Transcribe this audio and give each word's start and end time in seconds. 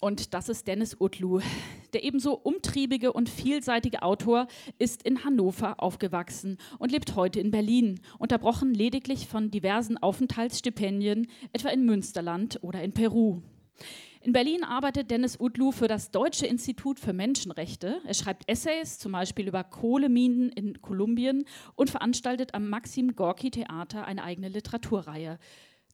Und 0.00 0.32
das 0.32 0.48
ist 0.48 0.68
Dennis 0.68 0.96
Utlu. 1.00 1.40
Der 1.92 2.04
ebenso 2.04 2.34
umtriebige 2.34 3.12
und 3.12 3.28
vielseitige 3.28 4.02
Autor 4.02 4.46
ist 4.78 5.02
in 5.02 5.24
Hannover 5.24 5.82
aufgewachsen 5.82 6.58
und 6.78 6.92
lebt 6.92 7.16
heute 7.16 7.40
in 7.40 7.50
Berlin, 7.50 8.00
unterbrochen 8.18 8.74
lediglich 8.74 9.26
von 9.26 9.50
diversen 9.50 9.98
Aufenthaltsstipendien, 9.98 11.26
etwa 11.52 11.70
in 11.70 11.84
Münsterland 11.84 12.60
oder 12.62 12.82
in 12.82 12.92
Peru. 12.92 13.42
In 14.20 14.32
Berlin 14.32 14.62
arbeitet 14.62 15.10
Dennis 15.10 15.40
Utlu 15.40 15.72
für 15.72 15.88
das 15.88 16.10
Deutsche 16.10 16.46
Institut 16.46 17.00
für 17.00 17.12
Menschenrechte. 17.12 18.00
Er 18.04 18.14
schreibt 18.14 18.48
Essays, 18.48 18.98
zum 18.98 19.12
Beispiel 19.12 19.48
über 19.48 19.64
Kohleminen 19.64 20.50
in 20.50 20.80
Kolumbien, 20.80 21.44
und 21.74 21.90
veranstaltet 21.90 22.54
am 22.54 22.68
Maxim 22.68 23.16
Gorki 23.16 23.50
Theater 23.50 24.04
eine 24.04 24.22
eigene 24.22 24.48
Literaturreihe. 24.48 25.38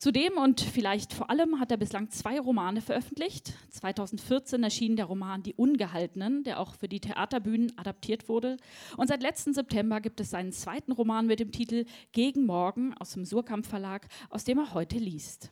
Zudem 0.05 0.37
und 0.37 0.61
vielleicht 0.61 1.15
vor 1.15 1.31
allem 1.31 1.59
hat 1.59 1.71
er 1.71 1.79
bislang 1.79 2.11
zwei 2.11 2.39
Romane 2.39 2.83
veröffentlicht. 2.83 3.55
2014 3.71 4.63
erschien 4.63 4.97
der 4.97 5.07
Roman 5.07 5.43
Die 5.43 5.55
Ungehaltenen, 5.55 6.45
der 6.45 6.61
auch 6.61 6.75
für 6.75 6.89
die 6.89 7.01
Theaterbühnen 7.01 7.73
adaptiert 7.79 8.29
wurde. 8.29 8.59
Und 8.99 9.07
seit 9.09 9.23
letzten 9.23 9.55
September 9.55 10.03
gibt 10.03 10.21
es 10.21 10.29
seinen 10.29 10.53
zweiten 10.53 10.93
Roman 10.93 11.27
mit 11.27 11.41
dem 11.41 11.53
Titel 11.53 11.87
Gegen 12.13 12.45
Morgen 12.45 12.93
aus 12.99 13.13
dem 13.13 13.25
Surkamp 13.25 13.65
Verlag, 13.65 14.07
aus 14.29 14.45
dem 14.45 14.59
er 14.59 14.75
heute 14.75 14.99
liest. 14.99 15.51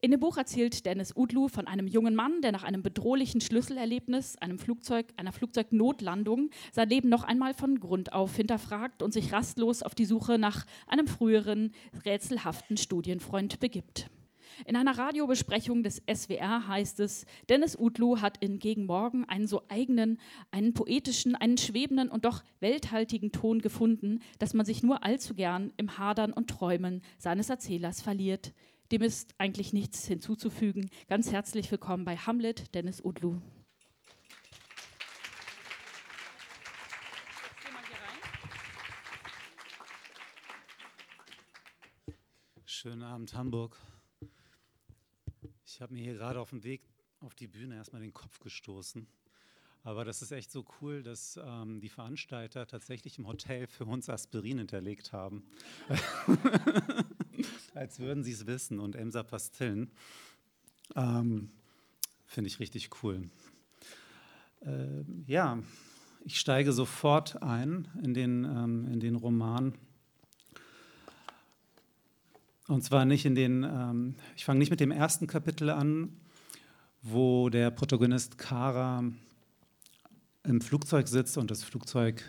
In 0.00 0.12
dem 0.12 0.20
Buch 0.20 0.36
erzählt 0.36 0.86
Dennis 0.86 1.12
Udlu 1.16 1.48
von 1.48 1.66
einem 1.66 1.88
jungen 1.88 2.14
Mann, 2.14 2.40
der 2.40 2.52
nach 2.52 2.62
einem 2.62 2.84
bedrohlichen 2.84 3.40
Schlüsselerlebnis, 3.40 4.36
einem 4.36 4.60
Flugzeug, 4.60 5.06
einer 5.16 5.32
Flugzeugnotlandung, 5.32 6.50
sein 6.70 6.88
Leben 6.88 7.08
noch 7.08 7.24
einmal 7.24 7.52
von 7.52 7.80
Grund 7.80 8.12
auf 8.12 8.36
hinterfragt 8.36 9.02
und 9.02 9.12
sich 9.12 9.32
rastlos 9.32 9.82
auf 9.82 9.96
die 9.96 10.04
Suche 10.04 10.38
nach 10.38 10.66
einem 10.86 11.08
früheren, 11.08 11.72
rätselhaften 12.04 12.76
Studienfreund 12.76 13.58
begibt. 13.58 14.08
In 14.66 14.76
einer 14.76 14.96
Radiobesprechung 14.96 15.82
des 15.82 16.00
SWR 16.08 16.68
heißt 16.68 17.00
es, 17.00 17.26
Dennis 17.48 17.76
Udlu 17.76 18.20
hat 18.20 18.36
in 18.38 18.60
Gegen 18.60 18.86
Morgen 18.86 19.24
einen 19.24 19.48
so 19.48 19.62
eigenen, 19.68 20.20
einen 20.52 20.74
poetischen, 20.74 21.34
einen 21.34 21.58
schwebenden 21.58 22.08
und 22.08 22.24
doch 22.24 22.44
welthaltigen 22.60 23.32
Ton 23.32 23.60
gefunden, 23.60 24.20
dass 24.38 24.54
man 24.54 24.64
sich 24.64 24.84
nur 24.84 25.02
allzu 25.02 25.34
gern 25.34 25.72
im 25.76 25.98
Hadern 25.98 26.32
und 26.32 26.48
Träumen 26.48 27.02
seines 27.18 27.50
Erzählers 27.50 28.00
verliert. 28.00 28.52
Dem 28.90 29.02
ist 29.02 29.34
eigentlich 29.36 29.74
nichts 29.74 30.06
hinzuzufügen. 30.06 30.88
Ganz 31.08 31.30
herzlich 31.30 31.70
willkommen 31.70 32.06
bei 32.06 32.16
Hamlet, 32.16 32.74
Dennis 32.74 33.04
Udlu. 33.04 33.38
Schönen 42.64 43.02
Abend, 43.02 43.34
Hamburg. 43.34 43.76
Ich 45.66 45.82
habe 45.82 45.92
mir 45.92 46.02
hier 46.02 46.14
gerade 46.14 46.40
auf 46.40 46.48
dem 46.48 46.64
Weg 46.64 46.80
auf 47.20 47.34
die 47.34 47.46
Bühne 47.46 47.74
erstmal 47.74 48.00
den 48.00 48.14
Kopf 48.14 48.38
gestoßen. 48.40 49.06
Aber 49.82 50.06
das 50.06 50.22
ist 50.22 50.32
echt 50.32 50.50
so 50.50 50.64
cool, 50.80 51.02
dass 51.02 51.38
ähm, 51.44 51.82
die 51.82 51.90
Veranstalter 51.90 52.66
tatsächlich 52.66 53.18
im 53.18 53.26
Hotel 53.26 53.66
für 53.66 53.84
uns 53.84 54.08
Aspirin 54.08 54.56
hinterlegt 54.56 55.12
haben. 55.12 55.44
als 57.78 58.00
würden 58.00 58.24
sie 58.24 58.32
es 58.32 58.46
wissen 58.46 58.80
und 58.80 58.96
Emser 58.96 59.22
Pastillen. 59.22 59.90
Ähm, 60.96 61.50
Finde 62.26 62.48
ich 62.48 62.58
richtig 62.58 62.90
cool. 63.02 63.30
Äh, 64.60 65.04
ja, 65.26 65.60
ich 66.24 66.40
steige 66.40 66.72
sofort 66.72 67.40
ein 67.42 67.88
in 68.02 68.14
den, 68.14 68.44
ähm, 68.44 68.88
in 68.92 69.00
den 69.00 69.14
Roman. 69.14 69.74
Und 72.66 72.82
zwar 72.82 73.04
nicht 73.04 73.24
in 73.24 73.36
den, 73.36 73.62
ähm, 73.62 74.16
ich 74.36 74.44
fange 74.44 74.58
nicht 74.58 74.70
mit 74.70 74.80
dem 74.80 74.90
ersten 74.90 75.28
Kapitel 75.28 75.70
an, 75.70 76.20
wo 77.00 77.48
der 77.48 77.70
Protagonist 77.70 78.38
Kara 78.38 79.04
im 80.42 80.60
Flugzeug 80.60 81.06
sitzt 81.06 81.38
und 81.38 81.50
das 81.50 81.62
Flugzeug 81.62 82.24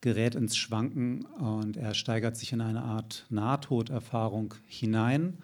gerät 0.00 0.34
ins 0.34 0.56
Schwanken 0.56 1.24
und 1.26 1.76
er 1.76 1.94
steigert 1.94 2.36
sich 2.36 2.52
in 2.52 2.60
eine 2.60 2.82
Art 2.82 3.26
Nahtoderfahrung 3.28 4.54
hinein, 4.66 5.38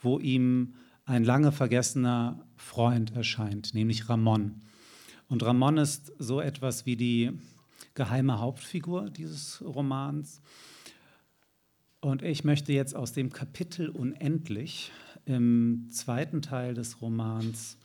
wo 0.00 0.18
ihm 0.18 0.74
ein 1.04 1.24
lange 1.24 1.52
vergessener 1.52 2.44
Freund 2.56 3.14
erscheint, 3.14 3.74
nämlich 3.74 4.08
Ramon. 4.08 4.62
Und 5.28 5.42
Ramon 5.42 5.76
ist 5.78 6.12
so 6.18 6.40
etwas 6.40 6.86
wie 6.86 6.96
die 6.96 7.32
geheime 7.94 8.38
Hauptfigur 8.38 9.10
dieses 9.10 9.62
Romans. 9.62 10.40
Und 12.00 12.22
ich 12.22 12.44
möchte 12.44 12.72
jetzt 12.72 12.94
aus 12.94 13.12
dem 13.12 13.30
Kapitel 13.30 13.88
Unendlich 13.88 14.92
im 15.26 15.88
zweiten 15.90 16.40
Teil 16.40 16.74
des 16.74 17.02
Romans 17.02 17.76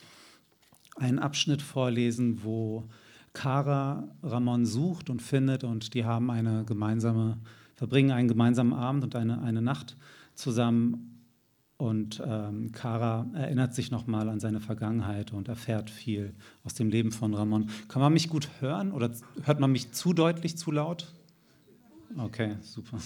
einen 0.96 1.20
Abschnitt 1.20 1.62
vorlesen, 1.62 2.44
wo 2.44 2.88
Kara 3.34 4.08
Ramon 4.22 4.66
sucht 4.66 5.10
und 5.10 5.22
findet 5.22 5.64
und 5.64 5.94
die 5.96 6.06
haben 6.06 6.30
eine 6.30 6.64
gemeinsame, 6.66 7.38
verbringen 7.76 8.12
einen 8.12 8.28
gemeinsamen 8.28 8.74
Abend 8.74 9.04
und 9.04 9.16
eine, 9.16 9.42
eine 9.42 9.62
Nacht 9.62 9.98
zusammen. 10.36 11.10
Und 11.78 12.22
ähm, 12.26 12.72
erinnert 13.34 13.74
sich 13.74 13.92
nochmal 13.92 14.30
an 14.30 14.40
seine 14.40 14.62
Vergangenheit 14.62 15.34
und 15.34 15.50
erfährt 15.50 15.90
viel 15.90 16.34
aus 16.64 16.76
dem 16.76 16.90
Leben 16.90 17.12
von 17.12 17.34
Ramon. 17.34 17.68
Kann 17.90 18.02
man 18.02 18.14
mich 18.14 18.30
gut 18.30 18.48
hören 18.62 18.94
oder 18.94 19.12
hört 19.42 19.60
man 19.60 19.72
mich 19.72 19.92
zu 19.92 20.14
deutlich, 20.14 20.56
zu 20.56 20.72
laut? 20.72 21.12
Okay, 22.18 22.56
super. 22.62 23.00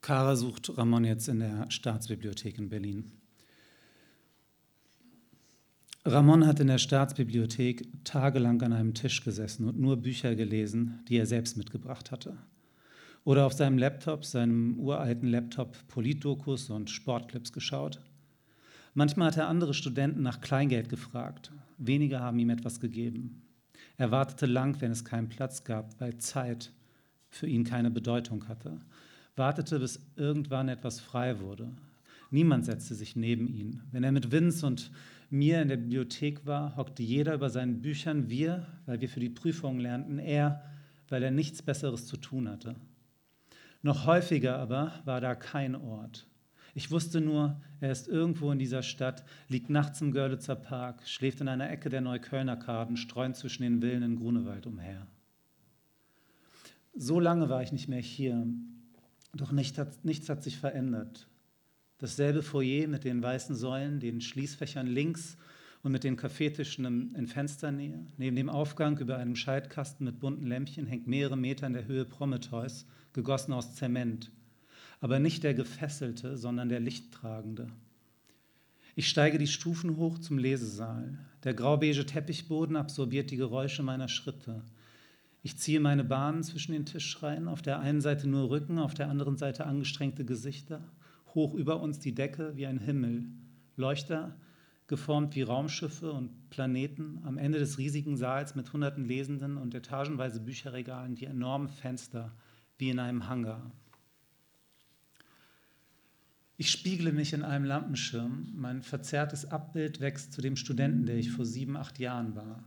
Kara 0.00 0.34
sucht 0.34 0.76
Ramon 0.76 1.04
jetzt 1.04 1.28
in 1.28 1.40
der 1.40 1.70
Staatsbibliothek 1.70 2.58
in 2.58 2.68
Berlin. 2.70 3.12
Ramon 6.04 6.46
hat 6.46 6.60
in 6.60 6.68
der 6.68 6.78
Staatsbibliothek 6.78 7.86
tagelang 8.04 8.62
an 8.62 8.72
einem 8.72 8.94
Tisch 8.94 9.22
gesessen 9.24 9.68
und 9.68 9.78
nur 9.78 9.96
Bücher 9.96 10.34
gelesen, 10.34 11.00
die 11.08 11.16
er 11.16 11.26
selbst 11.26 11.56
mitgebracht 11.56 12.10
hatte. 12.10 12.36
Oder 13.24 13.44
auf 13.44 13.52
seinem 13.52 13.78
Laptop, 13.78 14.24
seinem 14.24 14.78
uralten 14.78 15.28
Laptop, 15.28 15.76
Politdokus 15.88 16.70
und 16.70 16.88
Sportclips 16.88 17.52
geschaut. 17.52 18.00
Manchmal 18.94 19.28
hat 19.28 19.36
er 19.36 19.48
andere 19.48 19.74
Studenten 19.74 20.22
nach 20.22 20.40
Kleingeld 20.40 20.88
gefragt. 20.88 21.52
Wenige 21.76 22.20
haben 22.20 22.38
ihm 22.38 22.50
etwas 22.50 22.80
gegeben. 22.80 23.42
Er 23.96 24.10
wartete 24.10 24.46
lang, 24.46 24.80
wenn 24.80 24.92
es 24.92 25.04
keinen 25.04 25.28
Platz 25.28 25.64
gab, 25.64 26.00
weil 26.00 26.16
Zeit 26.18 26.72
für 27.28 27.46
ihn 27.46 27.64
keine 27.64 27.90
Bedeutung 27.90 28.48
hatte. 28.48 28.80
Wartete, 29.36 29.78
bis 29.78 30.00
irgendwann 30.16 30.68
etwas 30.68 31.00
frei 31.00 31.40
wurde. 31.40 31.68
Niemand 32.30 32.64
setzte 32.64 32.94
sich 32.94 33.16
neben 33.16 33.48
ihn. 33.48 33.82
Wenn 33.92 34.04
er 34.04 34.12
mit 34.12 34.32
Vince 34.32 34.66
und 34.66 34.90
mir 35.30 35.60
in 35.62 35.68
der 35.68 35.76
Bibliothek 35.76 36.46
war, 36.46 36.76
hockte 36.76 37.02
jeder 37.02 37.34
über 37.34 37.50
seinen 37.50 37.82
Büchern, 37.82 38.30
wir, 38.30 38.66
weil 38.86 39.00
wir 39.00 39.08
für 39.08 39.20
die 39.20 39.28
Prüfungen 39.28 39.80
lernten, 39.80 40.18
er, 40.18 40.62
weil 41.08 41.22
er 41.22 41.30
nichts 41.30 41.62
Besseres 41.62 42.06
zu 42.06 42.16
tun 42.16 42.48
hatte. 42.48 42.76
Noch 43.82 44.06
häufiger 44.06 44.58
aber 44.58 44.92
war 45.04 45.20
da 45.20 45.34
kein 45.34 45.74
Ort. 45.74 46.26
Ich 46.74 46.90
wusste 46.90 47.20
nur, 47.20 47.60
er 47.80 47.90
ist 47.90 48.08
irgendwo 48.08 48.52
in 48.52 48.58
dieser 48.58 48.82
Stadt, 48.82 49.24
liegt 49.48 49.70
nachts 49.70 50.00
im 50.00 50.12
Görlitzer 50.12 50.56
Park, 50.56 51.06
schläft 51.08 51.40
in 51.40 51.48
einer 51.48 51.70
Ecke 51.70 51.88
der 51.88 52.00
Neuköllner 52.00 52.56
Karten, 52.56 52.96
streunt 52.96 53.36
zwischen 53.36 53.62
den 53.62 53.80
Villen 53.80 54.02
in 54.02 54.16
Grunewald 54.16 54.66
umher. 54.66 55.06
So 56.94 57.20
lange 57.20 57.48
war 57.48 57.62
ich 57.62 57.72
nicht 57.72 57.88
mehr 57.88 58.00
hier, 58.00 58.46
doch 59.34 59.52
nichts 59.52 59.78
hat, 59.78 60.04
nichts 60.04 60.28
hat 60.28 60.42
sich 60.42 60.58
verändert. 60.58 61.26
Dasselbe 61.98 62.42
Foyer 62.42 62.86
mit 62.86 63.02
den 63.02 63.20
weißen 63.20 63.56
Säulen, 63.56 63.98
den 63.98 64.20
Schließfächern 64.20 64.86
links 64.86 65.36
und 65.82 65.90
mit 65.90 66.04
den 66.04 66.16
Kaffeetischen 66.16 67.12
in 67.16 67.26
Fensternähe. 67.26 68.06
Neben 68.16 68.36
dem 68.36 68.48
Aufgang 68.48 68.98
über 68.98 69.16
einem 69.16 69.34
Schaltkasten 69.34 70.04
mit 70.06 70.20
bunten 70.20 70.46
Lämpchen 70.46 70.86
hängt 70.86 71.08
mehrere 71.08 71.36
Meter 71.36 71.66
in 71.66 71.72
der 71.72 71.86
Höhe 71.86 72.04
Prometheus, 72.04 72.86
gegossen 73.12 73.52
aus 73.52 73.74
Zement. 73.74 74.30
Aber 75.00 75.18
nicht 75.18 75.42
der 75.42 75.54
Gefesselte, 75.54 76.36
sondern 76.36 76.68
der 76.68 76.78
Lichttragende. 76.78 77.68
Ich 78.94 79.08
steige 79.08 79.38
die 79.38 79.46
Stufen 79.48 79.96
hoch 79.96 80.18
zum 80.18 80.38
Lesesaal. 80.38 81.18
Der 81.42 81.54
graubeige 81.54 82.06
Teppichboden 82.06 82.76
absorbiert 82.76 83.32
die 83.32 83.36
Geräusche 83.36 83.82
meiner 83.82 84.08
Schritte. 84.08 84.62
Ich 85.42 85.56
ziehe 85.56 85.80
meine 85.80 86.04
Bahnen 86.04 86.44
zwischen 86.44 86.72
den 86.72 86.86
Tischreihen, 86.86 87.48
auf 87.48 87.62
der 87.62 87.80
einen 87.80 88.00
Seite 88.00 88.28
nur 88.28 88.50
Rücken, 88.50 88.78
auf 88.78 88.94
der 88.94 89.08
anderen 89.08 89.36
Seite 89.36 89.66
angestrengte 89.66 90.24
Gesichter 90.24 90.80
hoch 91.38 91.54
über 91.54 91.80
uns 91.80 92.00
die 92.00 92.16
Decke 92.16 92.56
wie 92.56 92.66
ein 92.66 92.80
Himmel, 92.80 93.24
Leuchter 93.76 94.34
geformt 94.88 95.36
wie 95.36 95.42
Raumschiffe 95.42 96.10
und 96.10 96.50
Planeten, 96.50 97.20
am 97.24 97.38
Ende 97.38 97.60
des 97.60 97.78
riesigen 97.78 98.16
Saals 98.16 98.56
mit 98.56 98.72
hunderten 98.72 99.04
Lesenden 99.04 99.56
und 99.56 99.72
etagenweise 99.72 100.40
Bücherregalen 100.40 101.14
die 101.14 101.26
enormen 101.26 101.68
Fenster 101.68 102.32
wie 102.76 102.90
in 102.90 102.98
einem 102.98 103.28
Hangar. 103.28 103.70
Ich 106.56 106.72
spiegle 106.72 107.12
mich 107.12 107.32
in 107.34 107.44
einem 107.44 107.66
Lampenschirm. 107.66 108.48
Mein 108.56 108.82
verzerrtes 108.82 109.44
Abbild 109.44 110.00
wächst 110.00 110.32
zu 110.32 110.42
dem 110.42 110.56
Studenten, 110.56 111.06
der 111.06 111.18
ich 111.18 111.30
vor 111.30 111.44
sieben, 111.44 111.76
acht 111.76 112.00
Jahren 112.00 112.34
war. 112.34 112.64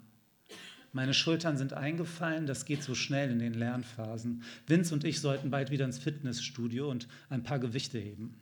Meine 0.94 1.14
Schultern 1.14 1.58
sind 1.58 1.74
eingefallen, 1.74 2.46
das 2.46 2.64
geht 2.64 2.84
so 2.84 2.96
schnell 2.96 3.32
in 3.32 3.40
den 3.40 3.54
Lernphasen. 3.54 4.44
Vince 4.66 4.94
und 4.94 5.04
ich 5.04 5.20
sollten 5.20 5.50
bald 5.50 5.72
wieder 5.72 5.84
ins 5.84 6.00
Fitnessstudio 6.00 6.90
und 6.90 7.10
ein 7.30 7.44
paar 7.44 7.60
Gewichte 7.60 8.00
heben. 8.00 8.41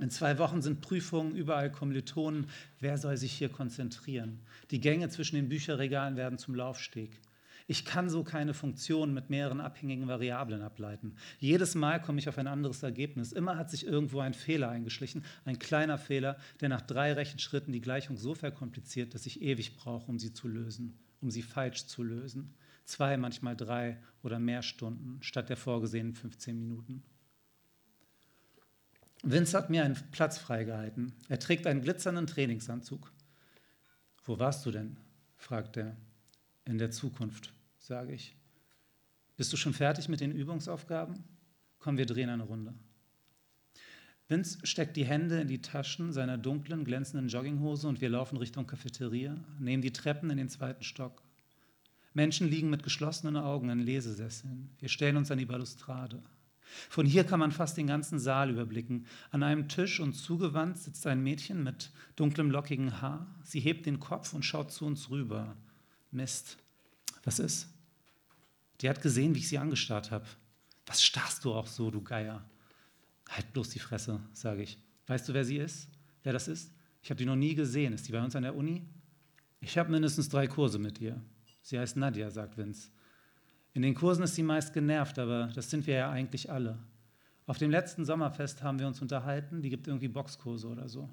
In 0.00 0.08
zwei 0.08 0.38
Wochen 0.38 0.62
sind 0.62 0.80
Prüfungen, 0.80 1.36
überall 1.36 1.70
Kommilitonen. 1.70 2.46
Wer 2.78 2.96
soll 2.96 3.18
sich 3.18 3.32
hier 3.32 3.50
konzentrieren? 3.50 4.40
Die 4.70 4.80
Gänge 4.80 5.10
zwischen 5.10 5.36
den 5.36 5.50
Bücherregalen 5.50 6.16
werden 6.16 6.38
zum 6.38 6.54
Laufsteg. 6.54 7.20
Ich 7.66 7.84
kann 7.84 8.08
so 8.08 8.24
keine 8.24 8.54
Funktion 8.54 9.12
mit 9.12 9.28
mehreren 9.28 9.60
abhängigen 9.60 10.08
Variablen 10.08 10.62
ableiten. 10.62 11.16
Jedes 11.38 11.74
Mal 11.74 12.00
komme 12.00 12.18
ich 12.18 12.30
auf 12.30 12.38
ein 12.38 12.46
anderes 12.46 12.82
Ergebnis. 12.82 13.32
Immer 13.32 13.58
hat 13.58 13.70
sich 13.70 13.86
irgendwo 13.86 14.20
ein 14.20 14.32
Fehler 14.32 14.70
eingeschlichen, 14.70 15.22
ein 15.44 15.58
kleiner 15.58 15.98
Fehler, 15.98 16.38
der 16.62 16.70
nach 16.70 16.80
drei 16.80 17.12
Rechenschritten 17.12 17.70
die 17.70 17.82
Gleichung 17.82 18.16
so 18.16 18.34
verkompliziert, 18.34 19.14
dass 19.14 19.26
ich 19.26 19.42
ewig 19.42 19.76
brauche, 19.76 20.10
um 20.10 20.18
sie 20.18 20.32
zu 20.32 20.48
lösen, 20.48 20.98
um 21.20 21.30
sie 21.30 21.42
falsch 21.42 21.84
zu 21.84 22.02
lösen. 22.02 22.54
Zwei, 22.86 23.18
manchmal 23.18 23.54
drei 23.54 23.98
oder 24.22 24.38
mehr 24.38 24.62
Stunden 24.62 25.18
statt 25.20 25.50
der 25.50 25.58
vorgesehenen 25.58 26.14
15 26.14 26.58
Minuten. 26.58 27.02
Vince 29.22 29.56
hat 29.56 29.70
mir 29.70 29.84
einen 29.84 29.98
Platz 30.12 30.38
freigehalten. 30.38 31.12
Er 31.28 31.38
trägt 31.38 31.66
einen 31.66 31.82
glitzernden 31.82 32.26
Trainingsanzug. 32.26 33.12
Wo 34.24 34.38
warst 34.38 34.64
du 34.64 34.70
denn? 34.70 34.96
fragt 35.36 35.76
er. 35.76 35.96
In 36.64 36.78
der 36.78 36.90
Zukunft 36.90 37.52
sage 37.78 38.12
ich. 38.12 38.36
Bist 39.36 39.52
du 39.52 39.56
schon 39.56 39.72
fertig 39.74 40.08
mit 40.08 40.20
den 40.20 40.32
Übungsaufgaben? 40.32 41.24
Komm, 41.78 41.96
wir 41.96 42.06
drehen 42.06 42.28
eine 42.28 42.42
Runde. 42.42 42.74
Vince 44.28 44.58
steckt 44.64 44.96
die 44.96 45.04
Hände 45.04 45.40
in 45.40 45.48
die 45.48 45.60
Taschen 45.60 46.12
seiner 46.12 46.38
dunklen, 46.38 46.84
glänzenden 46.84 47.28
Jogginghose 47.28 47.88
und 47.88 48.00
wir 48.00 48.10
laufen 48.10 48.36
Richtung 48.36 48.66
Cafeteria, 48.66 49.36
nehmen 49.58 49.82
die 49.82 49.92
Treppen 49.92 50.30
in 50.30 50.36
den 50.36 50.48
zweiten 50.48 50.84
Stock. 50.84 51.22
Menschen 52.12 52.48
liegen 52.48 52.70
mit 52.70 52.82
geschlossenen 52.82 53.36
Augen 53.36 53.70
in 53.70 53.80
Lesesesseln. 53.80 54.70
Wir 54.78 54.88
stellen 54.88 55.16
uns 55.16 55.30
an 55.30 55.38
die 55.38 55.46
Balustrade. 55.46 56.22
Von 56.88 57.06
hier 57.06 57.24
kann 57.24 57.40
man 57.40 57.52
fast 57.52 57.76
den 57.76 57.86
ganzen 57.86 58.18
Saal 58.18 58.50
überblicken. 58.50 59.06
An 59.30 59.42
einem 59.42 59.68
Tisch 59.68 60.00
und 60.00 60.14
zugewandt 60.14 60.78
sitzt 60.78 61.06
ein 61.06 61.22
Mädchen 61.22 61.62
mit 61.62 61.90
dunklem, 62.16 62.50
lockigen 62.50 63.00
Haar. 63.00 63.26
Sie 63.42 63.60
hebt 63.60 63.86
den 63.86 64.00
Kopf 64.00 64.32
und 64.32 64.44
schaut 64.44 64.70
zu 64.72 64.86
uns 64.86 65.10
rüber. 65.10 65.56
Mist. 66.10 66.58
Was 67.24 67.38
ist? 67.38 67.68
Die 68.80 68.88
hat 68.88 69.02
gesehen, 69.02 69.34
wie 69.34 69.40
ich 69.40 69.48
sie 69.48 69.58
angestarrt 69.58 70.10
habe. 70.10 70.26
Was 70.86 71.02
starrst 71.02 71.44
du 71.44 71.52
auch 71.52 71.66
so, 71.66 71.90
du 71.90 72.02
Geier? 72.02 72.44
Halt 73.28 73.52
bloß 73.52 73.70
die 73.70 73.78
Fresse, 73.78 74.20
sage 74.32 74.62
ich. 74.62 74.78
Weißt 75.06 75.28
du, 75.28 75.34
wer 75.34 75.44
sie 75.44 75.58
ist? 75.58 75.88
Wer 76.22 76.32
das 76.32 76.48
ist? 76.48 76.72
Ich 77.02 77.10
habe 77.10 77.18
die 77.18 77.26
noch 77.26 77.36
nie 77.36 77.54
gesehen. 77.54 77.92
Ist 77.92 78.08
die 78.08 78.12
bei 78.12 78.22
uns 78.22 78.34
an 78.36 78.42
der 78.42 78.56
Uni? 78.56 78.86
Ich 79.60 79.76
habe 79.78 79.90
mindestens 79.90 80.28
drei 80.28 80.46
Kurse 80.46 80.78
mit 80.78 81.00
ihr. 81.00 81.20
Sie 81.62 81.78
heißt 81.78 81.96
Nadja, 81.96 82.30
sagt 82.30 82.56
Vince. 82.56 82.90
In 83.72 83.82
den 83.82 83.94
Kursen 83.94 84.24
ist 84.24 84.34
sie 84.34 84.42
meist 84.42 84.72
genervt, 84.72 85.18
aber 85.18 85.50
das 85.54 85.70
sind 85.70 85.86
wir 85.86 85.94
ja 85.94 86.10
eigentlich 86.10 86.50
alle. 86.50 86.78
Auf 87.46 87.58
dem 87.58 87.70
letzten 87.70 88.04
Sommerfest 88.04 88.62
haben 88.62 88.78
wir 88.78 88.86
uns 88.86 89.00
unterhalten, 89.00 89.62
die 89.62 89.70
gibt 89.70 89.86
irgendwie 89.86 90.08
Boxkurse 90.08 90.68
oder 90.68 90.88
so. 90.88 91.08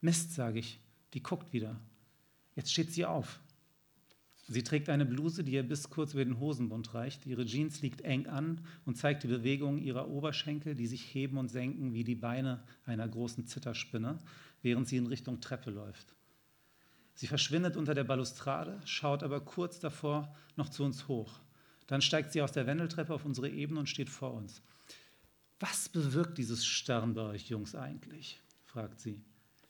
Mist, 0.00 0.34
sage 0.34 0.58
ich, 0.58 0.80
die 1.14 1.22
guckt 1.22 1.52
wieder. 1.52 1.78
Jetzt 2.54 2.72
steht 2.72 2.92
sie 2.92 3.04
auf. 3.04 3.40
Sie 4.50 4.62
trägt 4.62 4.88
eine 4.88 5.04
Bluse, 5.04 5.44
die 5.44 5.52
ihr 5.52 5.62
bis 5.62 5.90
kurz 5.90 6.14
über 6.14 6.24
den 6.24 6.40
Hosenbund 6.40 6.94
reicht. 6.94 7.26
Ihre 7.26 7.44
Jeans 7.44 7.82
liegt 7.82 8.00
eng 8.00 8.26
an 8.26 8.62
und 8.86 8.96
zeigt 8.96 9.22
die 9.22 9.28
Bewegung 9.28 9.76
ihrer 9.76 10.08
Oberschenkel, 10.08 10.74
die 10.74 10.86
sich 10.86 11.14
heben 11.14 11.36
und 11.36 11.48
senken 11.48 11.92
wie 11.92 12.04
die 12.04 12.14
Beine 12.14 12.62
einer 12.86 13.06
großen 13.06 13.46
Zitterspinne, 13.46 14.18
während 14.62 14.88
sie 14.88 14.96
in 14.96 15.06
Richtung 15.06 15.42
Treppe 15.42 15.70
läuft. 15.70 16.14
Sie 17.12 17.26
verschwindet 17.26 17.76
unter 17.76 17.94
der 17.94 18.04
Balustrade, 18.04 18.80
schaut 18.86 19.22
aber 19.22 19.40
kurz 19.40 19.80
davor 19.80 20.34
noch 20.56 20.70
zu 20.70 20.82
uns 20.82 21.08
hoch. 21.08 21.40
Dann 21.88 22.02
steigt 22.02 22.32
sie 22.32 22.42
aus 22.42 22.52
der 22.52 22.66
Wendeltreppe 22.66 23.12
auf 23.12 23.24
unsere 23.24 23.48
Ebene 23.48 23.80
und 23.80 23.88
steht 23.88 24.10
vor 24.10 24.34
uns. 24.34 24.62
Was 25.58 25.88
bewirkt 25.88 26.38
dieses 26.38 26.64
Starren 26.64 27.14
bei 27.14 27.22
euch 27.22 27.48
Jungs 27.48 27.74
eigentlich? 27.74 28.40
fragt 28.64 29.00
sie. 29.00 29.20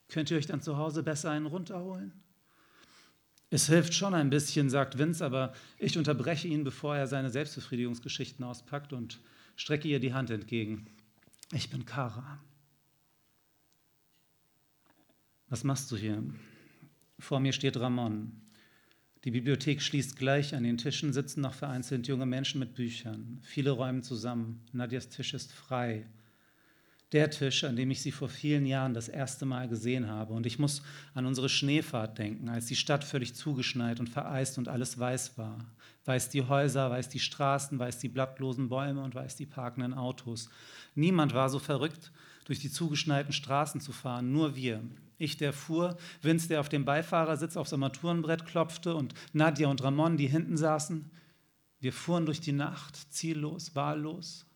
Könnt 0.09 0.31
ihr 0.31 0.37
euch 0.37 0.47
dann 0.47 0.61
zu 0.61 0.77
Hause 0.77 1.03
besser 1.03 1.31
einen 1.31 1.47
runterholen? 1.47 2.13
Es 3.51 3.69
hilft 3.69 3.95
schon 3.95 4.15
ein 4.15 4.31
bisschen, 4.31 4.69
sagt 4.69 4.99
Vince, 4.99 5.25
aber 5.25 5.55
ich 5.79 5.97
unterbreche 5.97 6.49
ihn, 6.49 6.65
bevor 6.65 6.97
er 6.97 7.07
seine 7.07 7.31
Selbstbefriedigungsgeschichten 7.31 8.45
auspackt 8.45 8.93
und 8.93 9.21
strecke 9.57 9.89
ihr 9.89 10.01
die 10.01 10.13
Hand 10.13 10.31
entgegen. 10.31 10.87
Ich 11.53 11.71
bin 11.71 11.87
Kara. 11.87 12.43
Was 15.49 15.65
machst 15.65 15.91
du 15.91 15.97
hier? 15.97 16.23
Vor 17.19 17.41
mir 17.41 17.53
steht 17.53 17.79
Ramon. 17.79 18.48
Die 19.29 19.33
Bibliothek 19.33 19.83
schließt 19.83 20.17
gleich. 20.17 20.55
An 20.55 20.63
den 20.63 20.79
Tischen 20.79 21.13
sitzen 21.13 21.43
noch 21.43 21.53
vereinzelt 21.53 22.09
junge 22.09 22.25
Menschen 22.25 22.61
mit 22.61 22.73
Büchern. 22.73 23.41
Viele 23.43 23.73
räumen 23.73 24.03
zusammen. 24.03 24.63
Nadias 24.73 25.11
Tisch 25.11 25.35
ist 25.35 25.53
frei 25.53 26.07
der 27.13 27.29
Tisch, 27.29 27.65
an 27.65 27.77
dem 27.77 27.91
ich 27.91 28.01
sie 28.01 28.11
vor 28.11 28.31
vielen 28.31 28.65
Jahren 28.65 28.95
das 28.95 29.11
erste 29.11 29.45
Mal 29.45 29.69
gesehen 29.69 30.09
habe. 30.09 30.33
Und 30.33 30.47
ich 30.47 30.59
muss 30.59 30.81
an 31.13 31.27
unsere 31.27 31.51
Schneefahrt 31.51 32.17
denken, 32.17 32.49
als 32.49 32.65
die 32.65 32.77
Stadt 32.77 33.05
völlig 33.05 33.35
zugeschneit 33.35 34.01
und 34.01 34.09
vereist 34.09 34.57
und 34.57 34.67
alles 34.67 34.99
weiß 34.99 35.37
war. 35.37 35.59
Weiß 36.07 36.31
die 36.31 36.45
Häuser, 36.45 36.91
weiß 36.91 37.11
die 37.11 37.21
Straßen, 37.21 37.79
weiß 37.79 37.99
die 37.99 38.09
blattlosen 38.09 38.71
Bäume 38.71 39.03
und 39.03 39.15
weiß 39.15 39.37
die 39.37 39.45
parkenden 39.45 39.93
Autos. 39.93 40.49
Niemand 40.95 41.35
war 41.35 41.51
so 41.51 41.59
verrückt, 41.59 42.13
durch 42.47 42.61
die 42.61 42.71
zugeschneiten 42.71 43.35
Straßen 43.35 43.83
zu 43.83 43.93
fahren, 43.93 44.33
nur 44.33 44.57
wir. 44.57 44.83
Ich, 45.19 45.37
der 45.37 45.53
fuhr, 45.53 45.97
Vince, 46.23 46.49
der 46.49 46.61
auf 46.61 46.69
dem 46.69 46.85
Beifahrersitz 46.85 47.57
aufs 47.57 47.73
Armaturenbrett 47.73 48.47
klopfte 48.47 48.95
und 48.95 49.15
Nadja 49.33 49.69
und 49.69 49.83
Ramon, 49.83 50.17
die 50.17 50.29
hinten 50.29 50.57
saßen. 50.57 51.11
Wir 51.81 51.93
fuhren 51.93 52.25
durch 52.25 52.41
die 52.41 52.53
Nacht, 52.53 52.97
ziellos, 53.13 53.75
wahllos, 53.75 54.47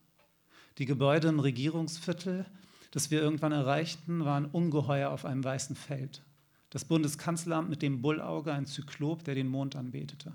die 0.78 0.86
Gebäude 0.86 1.28
im 1.28 1.40
Regierungsviertel, 1.40 2.46
das 2.92 3.10
wir 3.10 3.20
irgendwann 3.20 3.52
erreichten, 3.52 4.24
waren 4.24 4.46
ungeheuer 4.46 5.10
auf 5.10 5.24
einem 5.24 5.42
weißen 5.42 5.76
Feld. 5.76 6.22
Das 6.70 6.84
Bundeskanzleramt 6.84 7.68
mit 7.68 7.82
dem 7.82 8.00
Bullauge, 8.00 8.52
ein 8.52 8.66
Zyklop, 8.66 9.24
der 9.24 9.34
den 9.34 9.48
Mond 9.48 9.76
anbetete. 9.76 10.32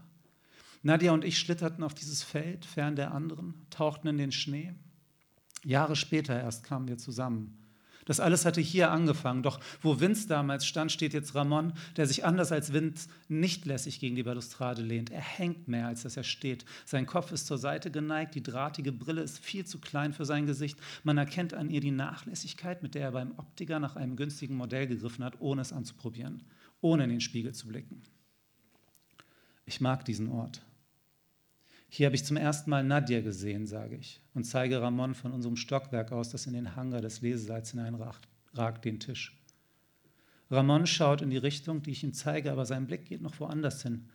Nadja 0.84 1.12
und 1.12 1.26
ich 1.26 1.40
schlitterten 1.40 1.84
auf 1.84 1.94
dieses 1.94 2.24
Feld, 2.24 2.66
fern 2.66 2.96
der 2.96 3.14
anderen, 3.14 3.54
tauchten 3.70 4.08
in 4.08 4.18
den 4.18 4.32
Schnee. 4.32 4.74
Jahre 5.64 5.96
später 5.96 6.40
erst 6.40 6.64
kamen 6.64 6.88
wir 6.88 6.98
zusammen. 6.98 7.58
Das 8.08 8.22
alles 8.22 8.46
hatte 8.46 8.62
hier 8.62 8.90
angefangen. 8.90 9.44
Doch 9.44 9.60
wo 9.82 10.00
Vince 10.00 10.30
damals 10.30 10.66
stand, 10.66 10.94
steht 10.94 11.14
jetzt 11.14 11.36
Ramon, 11.36 11.74
der 11.98 12.08
sich 12.08 12.24
anders 12.24 12.54
als 12.54 12.72
Vince 12.72 13.10
nicht 13.28 13.66
lässig 13.66 14.00
gegen 14.00 14.16
die 14.16 14.24
Balustrade 14.24 14.82
lehnt. 14.82 15.10
Er 15.12 15.20
hängt 15.20 15.68
mehr, 15.68 15.88
als 15.88 16.04
dass 16.04 16.16
er 16.16 16.24
steht. 16.24 16.64
Sein 16.86 17.06
Kopf 17.06 17.34
ist 17.34 17.48
zur 17.48 17.58
Seite 17.58 17.92
geneigt, 17.92 18.34
die 18.36 18.42
drahtige 18.44 18.94
Brille 18.94 19.22
ist 19.22 19.40
viel 19.40 19.66
zu 19.66 19.80
klein 19.80 20.14
für 20.14 20.24
sein 20.24 20.46
Gesicht. 20.46 20.80
Man 21.04 21.18
erkennt 21.18 21.54
an 21.54 21.70
ihr 21.70 21.82
die 21.82 21.92
Nachlässigkeit, 21.92 22.82
mit 22.82 22.96
der 22.96 23.02
er 23.02 23.12
beim 23.12 23.38
Optiker 23.38 23.80
nach 23.80 23.98
einem 23.98 24.16
günstigen 24.16 24.56
Modell 24.56 24.88
gegriffen 24.88 25.26
hat, 25.26 25.42
ohne 25.42 25.62
es 25.62 25.74
anzuprobieren, 25.74 26.44
ohne 26.80 27.04
in 27.04 27.10
den 27.10 27.22
Spiegel 27.22 27.54
zu 27.54 27.68
blicken. 27.68 28.04
Ich 29.66 29.82
mag 29.82 30.06
diesen 30.06 30.30
Ort. 30.30 30.62
Hier 31.98 32.06
habe 32.06 32.16
ich 32.16 32.26
zum 32.26 32.38
ersten 32.38 32.70
Mal 32.70 32.84
Nadja 32.84 33.22
gesehen, 33.22 33.66
sage 33.66 33.96
ich, 33.96 34.22
und 34.36 34.44
zeige 34.44 34.80
Ramon 34.84 35.16
von 35.16 35.32
unserem 35.32 35.56
Stockwerk 35.56 36.12
aus, 36.12 36.30
das 36.30 36.46
in 36.46 36.54
den 36.54 36.76
Hangar 36.76 37.02
des 37.02 37.22
Lesesaals 37.22 37.72
hineinragt, 37.72 38.28
ragt 38.54 38.86
den 38.86 39.00
Tisch. 39.00 39.44
Ramon 40.52 40.86
schaut 40.86 41.24
in 41.24 41.32
die 41.32 41.38
Richtung, 41.38 41.82
die 41.82 41.90
ich 41.90 42.04
ihm 42.04 42.14
zeige, 42.14 42.52
aber 42.52 42.68
sein 42.68 42.86
Blick 42.86 43.06
geht 43.06 43.24
noch 43.24 43.40
woanders 43.40 43.82
hin. 43.82 44.10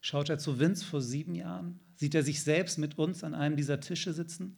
Schaut 0.00 0.28
er 0.28 0.38
zu 0.38 0.60
Vince 0.60 0.84
vor 0.84 1.00
sieben 1.00 1.34
Jahren? 1.34 1.80
Sieht 1.96 2.14
er 2.14 2.22
sich 2.22 2.44
selbst 2.44 2.78
mit 2.78 2.96
uns 2.96 3.24
an 3.24 3.34
einem 3.34 3.56
dieser 3.56 3.80
Tische 3.80 4.12
sitzen? 4.12 4.56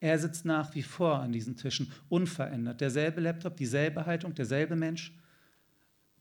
Er 0.00 0.18
sitzt 0.18 0.46
nach 0.46 0.74
wie 0.74 0.84
vor 0.84 1.20
an 1.20 1.32
diesen 1.32 1.58
Tischen, 1.58 1.92
unverändert. 2.08 2.80
Derselbe 2.80 3.20
Laptop, 3.20 3.58
dieselbe 3.58 4.06
Haltung, 4.06 4.34
derselbe 4.34 4.74
Mensch. 4.74 5.14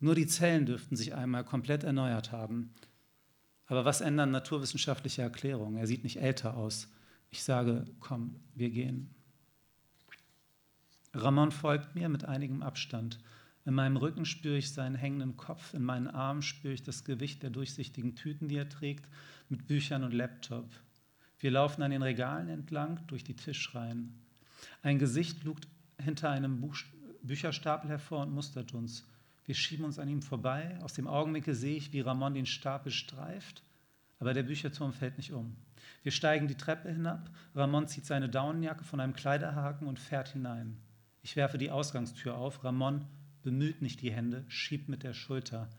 Nur 0.01 0.15
die 0.15 0.27
Zellen 0.27 0.65
dürften 0.65 0.97
sich 0.97 1.15
einmal 1.15 1.45
komplett 1.45 1.85
erneuert 1.85 2.33
haben. 2.33 2.73
Aber 3.67 3.85
was 3.85 4.01
ändern 4.01 4.31
naturwissenschaftliche 4.31 5.21
Erklärungen? 5.21 5.77
Er 5.77 5.87
sieht 5.87 6.03
nicht 6.03 6.17
älter 6.17 6.55
aus. 6.55 6.87
Ich 7.29 7.43
sage, 7.43 7.85
komm, 7.99 8.35
wir 8.53 8.69
gehen. 8.69 9.13
Ramon 11.13 11.51
folgt 11.51 11.95
mir 11.95 12.09
mit 12.09 12.25
einigem 12.25 12.61
Abstand. 12.61 13.19
In 13.65 13.73
meinem 13.73 13.97
Rücken 13.97 14.25
spüre 14.25 14.57
ich 14.57 14.71
seinen 14.71 14.95
hängenden 14.95 15.37
Kopf, 15.37 15.73
in 15.73 15.83
meinen 15.83 16.07
Armen 16.07 16.43
spüre 16.43 16.73
ich 16.73 16.83
das 16.83 17.03
Gewicht 17.03 17.41
der 17.41 17.49
durchsichtigen 17.49 18.15
Tüten, 18.15 18.47
die 18.47 18.57
er 18.57 18.69
trägt, 18.69 19.09
mit 19.49 19.65
Büchern 19.65 20.03
und 20.03 20.13
Laptop. 20.13 20.69
Wir 21.39 21.51
laufen 21.51 21.81
an 21.81 21.91
den 21.91 22.03
Regalen 22.03 22.49
entlang, 22.49 22.99
durch 23.07 23.23
die 23.23 23.35
Tischreihen. 23.35 24.13
Ein 24.83 24.99
Gesicht 24.99 25.43
lugt 25.43 25.67
hinter 25.99 26.29
einem 26.29 26.61
Buch 26.61 26.75
Bücherstapel 27.23 27.89
hervor 27.89 28.21
und 28.21 28.33
mustert 28.33 28.73
uns. 28.73 29.03
Wir 29.45 29.55
schieben 29.55 29.85
uns 29.85 29.99
an 29.99 30.09
ihm 30.09 30.21
vorbei. 30.21 30.77
Aus 30.81 30.93
dem 30.93 31.07
Augenwinkel 31.07 31.53
sehe 31.53 31.77
ich, 31.77 31.93
wie 31.93 32.01
Ramon 32.01 32.33
den 32.33 32.45
Stapel 32.45 32.91
streift, 32.91 33.63
aber 34.19 34.33
der 34.33 34.43
Bücherturm 34.43 34.91
fällt 34.91 35.17
nicht 35.17 35.33
um. 35.33 35.55
Wir 36.03 36.11
steigen 36.11 36.47
die 36.47 36.55
Treppe 36.55 36.91
hinab. 36.91 37.29
Ramon 37.53 37.87
zieht 37.87 38.05
seine 38.05 38.29
Daunenjacke 38.29 38.83
von 38.83 38.99
einem 38.99 39.13
Kleiderhaken 39.13 39.87
und 39.87 39.99
fährt 39.99 40.29
hinein. 40.29 40.77
Ich 41.21 41.35
werfe 41.35 41.57
die 41.57 41.71
Ausgangstür 41.71 42.37
auf. 42.37 42.63
Ramon 42.63 43.05
bemüht 43.43 43.81
nicht 43.81 44.01
die 44.01 44.11
Hände, 44.11 44.43
schiebt 44.47 44.89
mit 44.89 45.03
der 45.03 45.13
Schulter. 45.13 45.69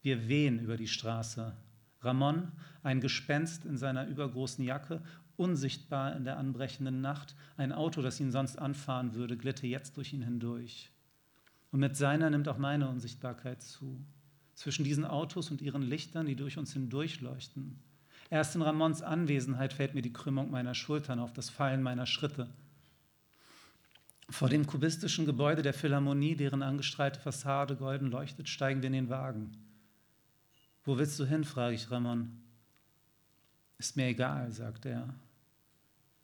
Wir 0.00 0.28
wehen 0.28 0.58
über 0.58 0.76
die 0.76 0.88
Straße. 0.88 1.54
Ramon, 2.00 2.50
ein 2.82 3.00
Gespenst 3.00 3.64
in 3.64 3.76
seiner 3.76 4.06
übergroßen 4.06 4.64
Jacke, 4.64 5.02
unsichtbar 5.36 6.16
in 6.16 6.24
der 6.24 6.36
anbrechenden 6.38 7.00
Nacht, 7.00 7.36
ein 7.56 7.72
Auto, 7.72 8.02
das 8.02 8.20
ihn 8.20 8.32
sonst 8.32 8.58
anfahren 8.58 9.14
würde, 9.14 9.36
glitte 9.36 9.66
jetzt 9.66 9.96
durch 9.96 10.12
ihn 10.12 10.22
hindurch. 10.22 10.90
Und 11.72 11.80
mit 11.80 11.96
seiner 11.96 12.30
nimmt 12.30 12.48
auch 12.48 12.58
meine 12.58 12.88
Unsichtbarkeit 12.88 13.62
zu. 13.62 13.98
Zwischen 14.54 14.84
diesen 14.84 15.04
Autos 15.04 15.50
und 15.50 15.62
ihren 15.62 15.82
Lichtern, 15.82 16.26
die 16.26 16.36
durch 16.36 16.58
uns 16.58 16.74
hindurchleuchten. 16.74 17.80
Erst 18.30 18.54
in 18.54 18.62
Ramons 18.62 19.02
Anwesenheit 19.02 19.72
fällt 19.72 19.94
mir 19.94 20.02
die 20.02 20.12
Krümmung 20.12 20.50
meiner 20.50 20.74
Schultern 20.74 21.18
auf, 21.18 21.32
das 21.32 21.50
Fallen 21.50 21.82
meiner 21.82 22.06
Schritte. 22.06 22.48
Vor 24.28 24.48
dem 24.48 24.66
kubistischen 24.66 25.26
Gebäude 25.26 25.62
der 25.62 25.74
Philharmonie, 25.74 26.36
deren 26.36 26.62
angestrahlte 26.62 27.20
Fassade 27.20 27.76
golden 27.76 28.10
leuchtet, 28.10 28.48
steigen 28.48 28.82
wir 28.82 28.86
in 28.86 28.94
den 28.94 29.08
Wagen. 29.10 29.52
Wo 30.84 30.98
willst 30.98 31.18
du 31.18 31.24
hin? 31.24 31.44
frage 31.44 31.74
ich 31.74 31.90
Ramon. 31.90 32.40
Ist 33.78 33.96
mir 33.96 34.06
egal, 34.06 34.52
sagt 34.52 34.86
er. 34.86 35.14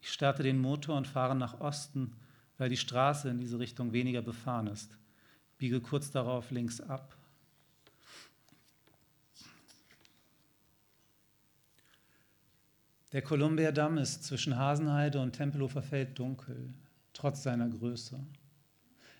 Ich 0.01 0.13
starte 0.13 0.43
den 0.43 0.61
Motor 0.61 0.97
und 0.97 1.09
fahre 1.09 1.35
nach 1.35 1.61
Osten, 1.61 2.13
weil 2.57 2.69
die 2.69 2.77
Straße 2.77 3.29
in 3.29 3.39
diese 3.39 3.59
Richtung 3.59 3.93
weniger 3.93 4.23
befahren 4.23 4.69
ist. 4.69 4.97
Biege 5.59 5.81
kurz 5.81 6.11
darauf 6.11 6.51
links 6.51 6.81
ab. 6.81 7.17
Der 13.13 13.23
Kolumbiadamm 13.23 13.99
ist 13.99 14.25
zwischen 14.25 14.57
Hasenheide 14.57 15.21
und 15.21 15.33
Tempelhofer 15.33 15.83
Feld 15.83 16.19
dunkel, 16.19 16.75
trotz 17.13 17.43
seiner 17.43 17.69
Größe. 17.69 18.21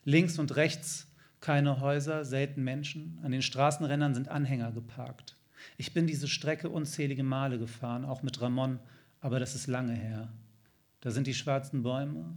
Links 0.05 0.39
und 0.39 0.57
rechts 0.57 1.09
keine 1.41 1.81
Häuser, 1.81 2.25
selten 2.25 2.65
Menschen. 2.65 3.19
An 3.23 3.33
den 3.33 3.43
Straßenrändern 3.43 4.15
sind 4.15 4.29
Anhänger 4.29 4.73
geparkt. 4.73 5.37
Ich 5.77 5.93
bin 5.93 6.07
diese 6.07 6.29
Strecke 6.29 6.69
unzählige 6.69 7.23
Male 7.23 7.59
gefahren, 7.59 8.05
auch 8.05 8.23
mit 8.23 8.41
Ramon, 8.41 8.79
aber 9.21 9.41
das 9.41 9.55
ist 9.55 9.67
lange 9.67 9.95
her. 9.95 10.29
Da 11.01 11.11
sind 11.11 11.27
die 11.27 11.35
schwarzen 11.35 11.83
Bäume, 11.83 12.37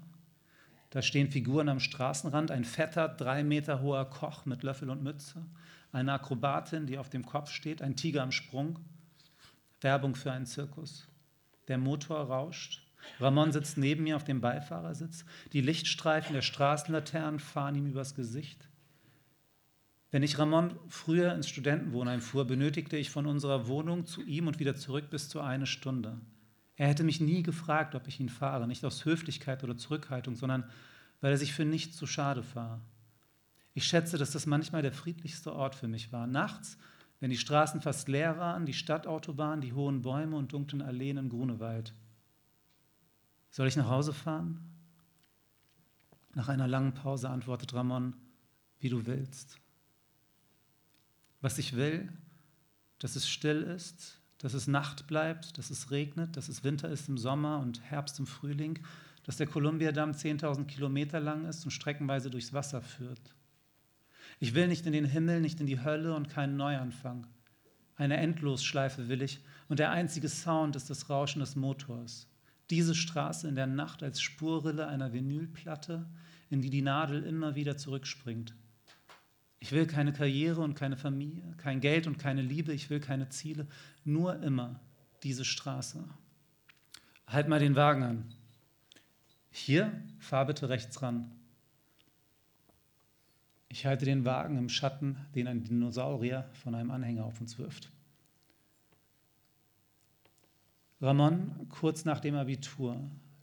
da 0.91 1.01
stehen 1.01 1.31
Figuren 1.31 1.69
am 1.69 1.79
Straßenrand, 1.79 2.51
ein 2.51 2.65
fetter, 2.65 3.07
drei 3.07 3.43
Meter 3.43 3.81
hoher 3.81 4.09
Koch 4.09 4.45
mit 4.45 4.61
Löffel 4.61 4.89
und 4.89 5.01
Mütze, 5.01 5.45
eine 5.93 6.13
Akrobatin, 6.13 6.85
die 6.85 6.97
auf 6.97 7.09
dem 7.09 7.25
Kopf 7.25 7.49
steht, 7.49 7.81
ein 7.81 7.95
Tiger 7.95 8.21
am 8.23 8.31
Sprung. 8.31 8.77
Werbung 9.79 10.15
für 10.15 10.31
einen 10.31 10.45
Zirkus. 10.45 11.07
Der 11.69 11.77
Motor 11.77 12.19
rauscht. 12.19 12.85
Ramon 13.19 13.51
sitzt 13.51 13.77
neben 13.77 14.03
mir 14.03 14.17
auf 14.17 14.25
dem 14.25 14.41
Beifahrersitz. 14.41 15.25
Die 15.53 15.61
Lichtstreifen 15.61 16.33
der 16.33 16.41
Straßenlaternen 16.41 17.39
fahren 17.39 17.75
ihm 17.75 17.87
übers 17.87 18.13
Gesicht. 18.13 18.67
Wenn 20.11 20.23
ich 20.23 20.37
Ramon 20.37 20.77
früher 20.89 21.33
ins 21.33 21.47
Studentenwohnheim 21.47 22.19
fuhr, 22.19 22.45
benötigte 22.45 22.97
ich 22.97 23.09
von 23.09 23.25
unserer 23.25 23.67
Wohnung 23.67 24.05
zu 24.05 24.21
ihm 24.23 24.47
und 24.47 24.59
wieder 24.59 24.75
zurück 24.75 25.09
bis 25.09 25.29
zu 25.29 25.39
eine 25.39 25.65
Stunde. 25.65 26.19
Er 26.75 26.87
hätte 26.87 27.03
mich 27.03 27.21
nie 27.21 27.43
gefragt, 27.43 27.95
ob 27.95 28.07
ich 28.07 28.19
ihn 28.19 28.29
fahre, 28.29 28.67
nicht 28.67 28.83
aus 28.85 29.05
Höflichkeit 29.05 29.63
oder 29.63 29.77
Zurückhaltung, 29.77 30.35
sondern 30.35 30.63
weil 31.19 31.31
er 31.31 31.37
sich 31.37 31.53
für 31.53 31.65
nichts 31.65 31.97
zu 31.97 32.07
schade 32.07 32.43
war. 32.55 32.81
Ich 33.73 33.85
schätze, 33.85 34.17
dass 34.17 34.31
das 34.31 34.45
manchmal 34.45 34.81
der 34.81 34.91
friedlichste 34.91 35.53
Ort 35.53 35.75
für 35.75 35.87
mich 35.87 36.11
war. 36.11 36.27
Nachts, 36.27 36.77
wenn 37.19 37.29
die 37.29 37.37
Straßen 37.37 37.81
fast 37.81 38.07
leer 38.07 38.37
waren, 38.37 38.65
die 38.65 38.73
Stadtautobahn, 38.73 39.61
die 39.61 39.73
hohen 39.73 40.01
Bäume 40.01 40.35
und 40.35 40.51
dunklen 40.51 40.81
Alleen 40.81 41.17
im 41.17 41.29
Grunewald. 41.29 41.93
Soll 43.51 43.67
ich 43.67 43.75
nach 43.75 43.89
Hause 43.89 44.13
fahren? 44.13 44.59
Nach 46.33 46.49
einer 46.49 46.67
langen 46.67 46.93
Pause 46.93 47.29
antwortet 47.29 47.73
Ramon, 47.73 48.15
wie 48.79 48.89
du 48.89 49.05
willst. 49.05 49.57
Was 51.41 51.57
ich 51.57 51.75
will, 51.75 52.11
dass 52.99 53.15
es 53.15 53.27
still 53.27 53.61
ist, 53.63 54.20
dass 54.41 54.53
es 54.53 54.67
Nacht 54.67 55.07
bleibt, 55.07 55.57
dass 55.57 55.69
es 55.69 55.91
regnet, 55.91 56.35
dass 56.35 56.49
es 56.49 56.63
Winter 56.63 56.89
ist 56.89 57.07
im 57.07 57.17
Sommer 57.17 57.59
und 57.59 57.81
Herbst 57.81 58.19
im 58.19 58.25
Frühling, 58.25 58.79
dass 59.23 59.37
der 59.37 59.47
Kolumbiadamm 59.47 60.11
10.000 60.11 60.65
Kilometer 60.65 61.19
lang 61.19 61.45
ist 61.45 61.63
und 61.63 61.71
streckenweise 61.71 62.29
durchs 62.29 62.53
Wasser 62.53 62.81
führt. 62.81 63.35
Ich 64.39 64.55
will 64.55 64.67
nicht 64.67 64.87
in 64.87 64.93
den 64.93 65.05
Himmel, 65.05 65.41
nicht 65.41 65.59
in 65.59 65.67
die 65.67 65.83
Hölle 65.83 66.15
und 66.15 66.29
keinen 66.29 66.57
Neuanfang. 66.57 67.27
Eine 67.95 68.17
Endlosschleife 68.17 69.07
will 69.07 69.21
ich 69.21 69.41
und 69.69 69.77
der 69.77 69.91
einzige 69.91 70.27
Sound 70.27 70.75
ist 70.75 70.89
das 70.89 71.09
Rauschen 71.09 71.39
des 71.39 71.55
Motors. 71.55 72.27
Diese 72.71 72.95
Straße 72.95 73.47
in 73.47 73.55
der 73.55 73.67
Nacht 73.67 74.01
als 74.01 74.21
Spurrille 74.21 74.87
einer 74.87 75.13
Vinylplatte, 75.13 76.09
in 76.49 76.61
die 76.61 76.71
die 76.71 76.81
Nadel 76.81 77.23
immer 77.23 77.53
wieder 77.55 77.77
zurückspringt. 77.77 78.55
Ich 79.61 79.71
will 79.71 79.85
keine 79.85 80.11
Karriere 80.11 80.61
und 80.61 80.73
keine 80.73 80.97
Familie, 80.97 81.43
kein 81.57 81.81
Geld 81.81 82.07
und 82.07 82.17
keine 82.17 82.41
Liebe, 82.41 82.73
ich 82.73 82.89
will 82.89 82.99
keine 82.99 83.29
Ziele, 83.29 83.67
nur 84.03 84.41
immer 84.41 84.79
diese 85.21 85.45
Straße. 85.45 86.03
Halt 87.27 87.47
mal 87.47 87.59
den 87.59 87.75
Wagen 87.75 88.03
an. 88.03 88.33
Hier, 89.51 90.01
fahr 90.17 90.47
bitte 90.47 90.67
rechts 90.67 91.01
ran. 91.03 91.31
Ich 93.69 93.85
halte 93.85 94.03
den 94.03 94.25
Wagen 94.25 94.57
im 94.57 94.67
Schatten, 94.67 95.15
den 95.35 95.47
ein 95.47 95.63
Dinosaurier 95.63 96.49
von 96.63 96.73
einem 96.73 96.89
Anhänger 96.89 97.23
auf 97.23 97.39
uns 97.39 97.59
wirft. 97.59 97.91
Ramon, 100.99 101.67
kurz 101.69 102.03
nach 102.03 102.19
dem 102.19 102.35
Abitur, 102.35 102.99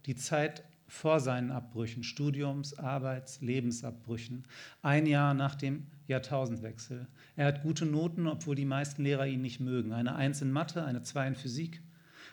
die 0.07 0.17
Zeit 0.17 0.65
vor 0.89 1.21
seinen 1.21 1.53
Abbrüchen, 1.53 2.03
Studiums-, 2.03 2.79
Arbeits-, 2.79 3.41
Lebensabbrüchen, 3.41 4.45
ein 4.83 5.07
Jahr 5.07 5.35
nach 5.35 5.55
dem 5.55 5.87
Jahrtausendwechsel. 6.07 7.07
Er 7.37 7.47
hat 7.47 7.63
gute 7.63 7.87
Noten, 7.87 8.27
obwohl 8.27 8.57
die 8.57 8.65
meisten 8.65 9.05
Lehrer 9.05 9.27
ihn 9.27 9.43
nicht 9.43 9.61
mögen. 9.61 9.93
Eine 9.93 10.17
Eins 10.17 10.43
in 10.43 10.51
Mathe, 10.51 10.85
eine 10.85 11.03
Zwei 11.03 11.29
in 11.29 11.37
Physik. 11.37 11.83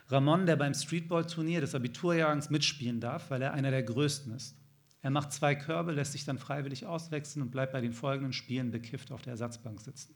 Ramon, 0.08 0.46
der 0.46 0.56
beim 0.56 0.74
Streetball-Turnier 0.74 1.62
des 1.62 1.76
Abiturjahrgangs 1.76 2.50
mitspielen 2.50 3.00
darf, 3.00 3.30
weil 3.30 3.42
er 3.42 3.54
einer 3.54 3.72
der 3.72 3.84
Größten 3.84 4.34
ist. 4.34 4.56
Er 5.02 5.12
macht 5.12 5.34
zwei 5.34 5.54
Körbe, 5.54 5.92
lässt 5.92 6.14
sich 6.14 6.26
dann 6.26 6.40
freiwillig 6.40 6.86
auswechseln 6.86 7.44
und 7.44 7.52
bleibt 7.52 7.74
bei 7.74 7.82
den 7.82 7.94
folgenden 7.94 8.34
Spielen 8.34 8.72
bekifft 8.72 9.12
auf 9.12 9.22
der 9.22 9.32
Ersatzbank 9.32 9.82
sitzen. 9.82 10.16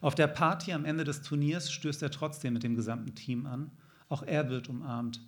Auf 0.00 0.14
der 0.14 0.26
Party 0.26 0.72
am 0.72 0.84
Ende 0.84 1.04
des 1.04 1.22
Turniers 1.22 1.72
stößt 1.72 2.02
er 2.02 2.10
trotzdem 2.10 2.52
mit 2.52 2.62
dem 2.62 2.76
gesamten 2.76 3.14
Team 3.14 3.46
an. 3.46 3.70
Auch 4.08 4.22
er 4.22 4.50
wird 4.50 4.68
umarmt. 4.68 5.20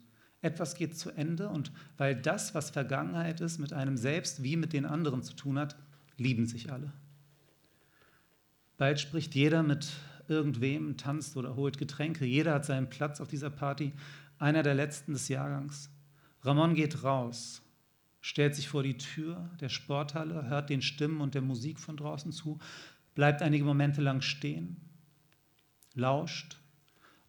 Etwas 0.42 0.74
geht 0.74 0.96
zu 0.96 1.10
Ende 1.10 1.48
und 1.48 1.72
weil 1.96 2.14
das, 2.14 2.54
was 2.54 2.70
Vergangenheit 2.70 3.40
ist, 3.40 3.58
mit 3.58 3.72
einem 3.72 3.96
selbst 3.96 4.42
wie 4.42 4.56
mit 4.56 4.72
den 4.72 4.84
anderen 4.84 5.22
zu 5.22 5.34
tun 5.34 5.58
hat, 5.58 5.76
lieben 6.18 6.46
sich 6.46 6.72
alle. 6.72 6.92
Bald 8.76 9.00
spricht 9.00 9.34
jeder 9.34 9.62
mit 9.62 9.88
irgendwem, 10.28 10.96
tanzt 10.96 11.36
oder 11.36 11.56
holt 11.56 11.78
Getränke. 11.78 12.26
Jeder 12.26 12.54
hat 12.54 12.64
seinen 12.64 12.90
Platz 12.90 13.20
auf 13.20 13.28
dieser 13.28 13.50
Party, 13.50 13.92
einer 14.38 14.62
der 14.62 14.74
letzten 14.74 15.12
des 15.12 15.28
Jahrgangs. 15.28 15.90
Ramon 16.42 16.74
geht 16.74 17.02
raus, 17.02 17.62
stellt 18.20 18.54
sich 18.54 18.68
vor 18.68 18.82
die 18.82 18.98
Tür 18.98 19.50
der 19.60 19.68
Sporthalle, 19.68 20.48
hört 20.48 20.68
den 20.68 20.82
Stimmen 20.82 21.20
und 21.20 21.34
der 21.34 21.42
Musik 21.42 21.80
von 21.80 21.96
draußen 21.96 22.32
zu, 22.32 22.58
bleibt 23.14 23.40
einige 23.42 23.64
Momente 23.64 24.02
lang 24.02 24.20
stehen, 24.20 24.76
lauscht. 25.94 26.58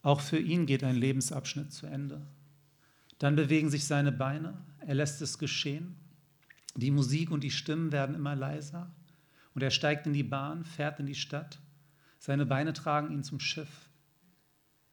Auch 0.01 0.21
für 0.21 0.39
ihn 0.39 0.65
geht 0.65 0.83
ein 0.83 0.95
Lebensabschnitt 0.95 1.71
zu 1.71 1.87
Ende. 1.87 2.21
Dann 3.19 3.35
bewegen 3.35 3.69
sich 3.69 3.85
seine 3.85 4.11
Beine, 4.11 4.53
er 4.79 4.95
lässt 4.95 5.21
es 5.21 5.37
geschehen. 5.37 5.95
Die 6.75 6.91
Musik 6.91 7.31
und 7.31 7.43
die 7.43 7.51
Stimmen 7.51 7.91
werden 7.91 8.15
immer 8.15 8.35
leiser 8.35 8.91
und 9.55 9.63
er 9.63 9.71
steigt 9.71 10.05
in 10.05 10.13
die 10.13 10.23
Bahn, 10.23 10.63
fährt 10.63 10.99
in 10.99 11.07
die 11.07 11.15
Stadt. 11.15 11.59
Seine 12.19 12.45
Beine 12.45 12.73
tragen 12.73 13.11
ihn 13.11 13.23
zum 13.23 13.39
Schiff. 13.39 13.89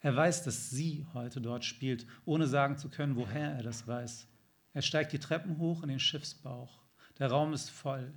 Er 0.01 0.17
weiß, 0.17 0.45
dass 0.45 0.71
sie 0.71 1.07
heute 1.13 1.41
dort 1.41 1.65
spielt, 1.65 2.07
ohne 2.25 2.47
sagen 2.47 2.77
zu 2.77 2.89
können, 2.89 3.17
woher 3.17 3.53
er 3.57 3.63
das 3.63 3.87
weiß. 3.87 4.27
Er 4.73 4.83
steigt 4.83 5.13
die 5.13 5.19
Treppen 5.19 5.59
hoch 5.59 5.83
in 5.83 5.89
den 5.89 6.01
Schiffsbauch. 6.01 6.81
Der 7.19 7.31
Raum 7.31 7.53
ist 7.53 7.71
voll. 7.71 8.13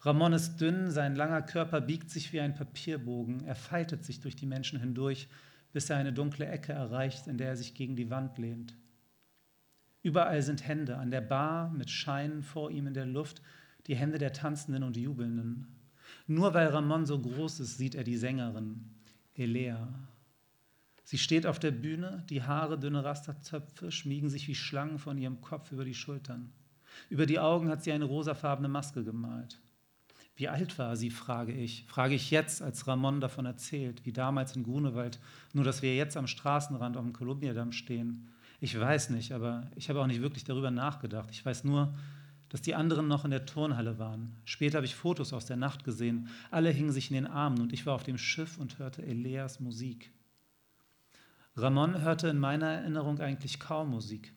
Ramon 0.00 0.32
ist 0.32 0.58
dünn, 0.60 0.90
sein 0.90 1.16
langer 1.16 1.42
Körper 1.42 1.80
biegt 1.80 2.10
sich 2.10 2.32
wie 2.32 2.40
ein 2.40 2.54
Papierbogen. 2.54 3.44
Er 3.44 3.54
faltet 3.54 4.04
sich 4.04 4.20
durch 4.20 4.36
die 4.36 4.46
Menschen 4.46 4.78
hindurch, 4.80 5.28
bis 5.72 5.90
er 5.90 5.96
eine 5.96 6.12
dunkle 6.12 6.46
Ecke 6.46 6.72
erreicht, 6.72 7.26
in 7.26 7.38
der 7.38 7.48
er 7.48 7.56
sich 7.56 7.74
gegen 7.74 7.96
die 7.96 8.10
Wand 8.10 8.38
lehnt. 8.38 8.74
Überall 10.06 10.40
sind 10.40 10.68
Hände, 10.68 10.98
an 10.98 11.10
der 11.10 11.20
Bar 11.20 11.68
mit 11.70 11.90
Scheinen 11.90 12.44
vor 12.44 12.70
ihm 12.70 12.86
in 12.86 12.94
der 12.94 13.06
Luft, 13.06 13.42
die 13.88 13.96
Hände 13.96 14.18
der 14.18 14.32
Tanzenden 14.32 14.84
und 14.84 14.96
Jubelnden. 14.96 15.66
Nur 16.28 16.54
weil 16.54 16.68
Ramon 16.68 17.06
so 17.06 17.18
groß 17.18 17.58
ist, 17.58 17.76
sieht 17.76 17.96
er 17.96 18.04
die 18.04 18.16
Sängerin, 18.16 18.84
Elea. 19.34 19.88
Sie 21.02 21.18
steht 21.18 21.44
auf 21.44 21.58
der 21.58 21.72
Bühne, 21.72 22.22
die 22.30 22.44
Haare, 22.44 22.78
dünne 22.78 23.02
Rasterzöpfe 23.02 23.90
schmiegen 23.90 24.30
sich 24.30 24.46
wie 24.46 24.54
Schlangen 24.54 25.00
von 25.00 25.18
ihrem 25.18 25.40
Kopf 25.40 25.72
über 25.72 25.84
die 25.84 25.92
Schultern. 25.92 26.52
Über 27.10 27.26
die 27.26 27.40
Augen 27.40 27.68
hat 27.68 27.82
sie 27.82 27.90
eine 27.90 28.04
rosafarbene 28.04 28.68
Maske 28.68 29.02
gemalt. 29.02 29.60
Wie 30.36 30.48
alt 30.48 30.78
war 30.78 30.94
sie, 30.94 31.10
frage 31.10 31.52
ich. 31.52 31.84
Frage 31.88 32.14
ich 32.14 32.30
jetzt, 32.30 32.62
als 32.62 32.86
Ramon 32.86 33.20
davon 33.20 33.44
erzählt, 33.44 34.06
wie 34.06 34.12
damals 34.12 34.54
in 34.54 34.62
Grunewald, 34.62 35.18
nur 35.52 35.64
dass 35.64 35.82
wir 35.82 35.96
jetzt 35.96 36.16
am 36.16 36.28
Straßenrand 36.28 36.96
am 36.96 37.12
Kolumbiadamm 37.12 37.72
stehen 37.72 38.28
ich 38.60 38.78
weiß 38.78 39.10
nicht, 39.10 39.32
aber 39.32 39.70
ich 39.74 39.88
habe 39.88 40.00
auch 40.00 40.06
nicht 40.06 40.22
wirklich 40.22 40.44
darüber 40.44 40.70
nachgedacht. 40.70 41.28
Ich 41.30 41.44
weiß 41.44 41.64
nur, 41.64 41.94
dass 42.48 42.62
die 42.62 42.74
anderen 42.74 43.08
noch 43.08 43.24
in 43.24 43.30
der 43.30 43.44
Turnhalle 43.44 43.98
waren. 43.98 44.36
Später 44.44 44.78
habe 44.78 44.86
ich 44.86 44.94
Fotos 44.94 45.32
aus 45.32 45.46
der 45.46 45.56
Nacht 45.56 45.84
gesehen. 45.84 46.28
Alle 46.50 46.70
hingen 46.70 46.92
sich 46.92 47.10
in 47.10 47.14
den 47.14 47.26
Armen 47.26 47.60
und 47.60 47.72
ich 47.72 47.86
war 47.86 47.94
auf 47.94 48.04
dem 48.04 48.18
Schiff 48.18 48.58
und 48.58 48.78
hörte 48.78 49.02
Eleas 49.02 49.60
Musik. 49.60 50.12
Ramon 51.56 52.02
hörte 52.02 52.28
in 52.28 52.38
meiner 52.38 52.66
Erinnerung 52.66 53.20
eigentlich 53.20 53.58
kaum 53.58 53.90
Musik. 53.90 54.32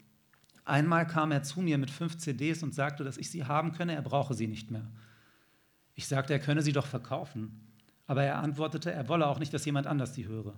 Einmal 0.66 1.06
kam 1.06 1.32
er 1.32 1.44
zu 1.44 1.62
mir 1.62 1.78
mit 1.78 1.92
fünf 1.92 2.18
CDs 2.18 2.64
und 2.64 2.74
sagte, 2.74 3.04
dass 3.04 3.18
ich 3.18 3.30
sie 3.30 3.46
haben 3.46 3.72
könne, 3.74 3.96
er 3.96 4.02
brauche 4.02 4.34
sie 4.34 4.48
nicht 4.48 4.72
mehr. 4.72 4.86
Ich 5.96 6.08
sagte, 6.08 6.34
er 6.34 6.40
könne 6.40 6.62
sie 6.62 6.72
doch 6.72 6.86
verkaufen. 6.86 7.60
Aber 8.08 8.24
er 8.24 8.40
antwortete, 8.40 8.92
er 8.92 9.08
wolle 9.08 9.28
auch 9.28 9.40
nicht, 9.40 9.54
dass 9.54 9.66
jemand 9.66 9.88
anders 9.88 10.16
sie 10.16 10.28
höre. 10.28 10.56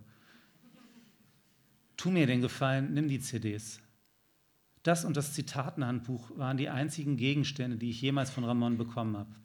Tu 2.02 2.10
mir 2.10 2.26
den 2.26 2.42
Gefallen, 2.42 2.96
nimm 2.96 3.08
die 3.08 3.20
CDs. 3.20 3.80
Das 4.82 5.06
und 5.06 5.16
das 5.16 5.34
Zitatenhandbuch 5.34 6.36
waren 6.36 6.58
die 6.58 6.68
einzigen 6.68 7.16
Gegenstände, 7.16 7.78
die 7.78 7.92
ich 7.92 8.02
jemals 8.02 8.32
von 8.32 8.44
Ramon 8.44 8.76
bekommen 8.76 9.16
habe. 9.16 9.36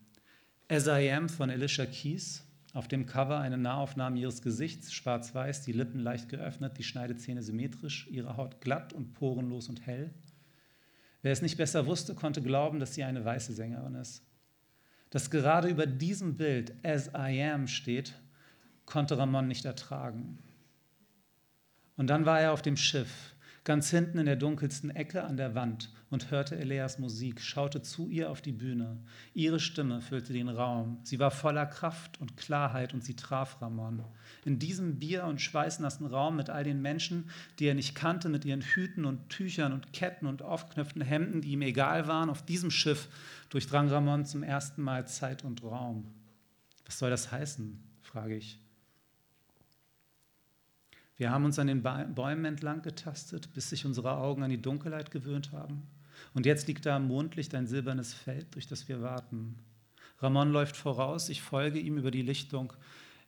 As 0.66 0.86
I 0.86 1.10
Am 1.10 1.28
von 1.28 1.50
Alicia 1.50 1.84
Keys, 1.84 2.46
auf 2.72 2.88
dem 2.88 3.04
Cover 3.04 3.40
eine 3.40 3.58
Nahaufnahme 3.58 4.18
ihres 4.18 4.40
Gesichts, 4.40 4.94
schwarz-weiß, 4.94 5.64
die 5.64 5.72
Lippen 5.72 6.00
leicht 6.00 6.30
geöffnet, 6.30 6.78
die 6.78 6.82
Schneidezähne 6.82 7.42
symmetrisch, 7.42 8.08
ihre 8.10 8.38
Haut 8.38 8.62
glatt 8.62 8.94
und 8.94 9.12
porenlos 9.12 9.68
und 9.68 9.84
hell. 9.84 10.14
Wer 11.20 11.32
es 11.32 11.42
nicht 11.42 11.58
besser 11.58 11.84
wusste, 11.84 12.14
konnte 12.14 12.40
glauben, 12.40 12.80
dass 12.80 12.94
sie 12.94 13.04
eine 13.04 13.22
weiße 13.22 13.52
Sängerin 13.52 13.96
ist. 13.96 14.22
Dass 15.10 15.30
gerade 15.30 15.68
über 15.68 15.84
diesem 15.84 16.38
Bild 16.38 16.72
As 16.82 17.08
I 17.08 17.42
Am 17.42 17.66
steht, 17.66 18.14
konnte 18.86 19.18
Ramon 19.18 19.46
nicht 19.46 19.66
ertragen. 19.66 20.38
Und 21.96 22.08
dann 22.08 22.26
war 22.26 22.40
er 22.40 22.52
auf 22.52 22.62
dem 22.62 22.76
Schiff, 22.76 23.34
ganz 23.64 23.90
hinten 23.90 24.18
in 24.18 24.26
der 24.26 24.36
dunkelsten 24.36 24.90
Ecke 24.90 25.24
an 25.24 25.36
der 25.36 25.54
Wand 25.54 25.90
und 26.08 26.30
hörte 26.30 26.56
Eleas 26.56 26.98
Musik, 26.98 27.40
schaute 27.40 27.82
zu 27.82 28.08
ihr 28.08 28.30
auf 28.30 28.40
die 28.40 28.52
Bühne. 28.52 28.98
Ihre 29.34 29.58
Stimme 29.58 30.00
füllte 30.00 30.32
den 30.32 30.48
Raum. 30.48 30.98
Sie 31.02 31.18
war 31.18 31.30
voller 31.30 31.66
Kraft 31.66 32.20
und 32.20 32.36
Klarheit 32.36 32.94
und 32.94 33.02
sie 33.02 33.16
traf 33.16 33.60
Ramon. 33.60 34.04
In 34.44 34.58
diesem 34.58 34.98
bier- 34.98 35.24
und 35.24 35.40
schweißnassen 35.40 36.06
Raum 36.06 36.36
mit 36.36 36.48
all 36.48 36.64
den 36.64 36.80
Menschen, 36.80 37.30
die 37.58 37.66
er 37.66 37.74
nicht 37.74 37.94
kannte, 37.94 38.28
mit 38.28 38.44
ihren 38.44 38.60
Hüten 38.60 39.04
und 39.04 39.28
Tüchern 39.30 39.72
und 39.72 39.92
Ketten 39.92 40.26
und 40.26 40.42
aufknöpften 40.42 41.02
Hemden, 41.02 41.40
die 41.40 41.52
ihm 41.52 41.62
egal 41.62 42.06
waren, 42.06 42.30
auf 42.30 42.44
diesem 42.44 42.70
Schiff 42.70 43.08
durchdrang 43.48 43.88
Ramon 43.88 44.26
zum 44.26 44.42
ersten 44.42 44.82
Mal 44.82 45.08
Zeit 45.08 45.44
und 45.44 45.64
Raum. 45.64 46.06
Was 46.84 46.98
soll 46.98 47.10
das 47.10 47.32
heißen? 47.32 47.82
frage 48.02 48.36
ich. 48.36 48.65
Wir 51.16 51.30
haben 51.30 51.44
uns 51.44 51.58
an 51.58 51.66
den 51.66 51.82
Bäumen 51.82 52.44
entlang 52.44 52.82
getastet, 52.82 53.52
bis 53.54 53.70
sich 53.70 53.86
unsere 53.86 54.18
Augen 54.18 54.42
an 54.42 54.50
die 54.50 54.60
Dunkelheit 54.60 55.10
gewöhnt 55.10 55.52
haben. 55.52 55.82
Und 56.34 56.46
jetzt 56.46 56.68
liegt 56.68 56.84
da 56.86 56.96
im 56.96 57.08
Mondlicht 57.08 57.54
ein 57.54 57.66
silbernes 57.66 58.12
Feld, 58.12 58.54
durch 58.54 58.66
das 58.66 58.88
wir 58.88 59.00
warten. 59.00 59.58
Ramon 60.18 60.50
läuft 60.50 60.76
voraus, 60.76 61.28
ich 61.28 61.42
folge 61.42 61.78
ihm 61.78 61.98
über 61.98 62.10
die 62.10 62.22
Lichtung 62.22 62.72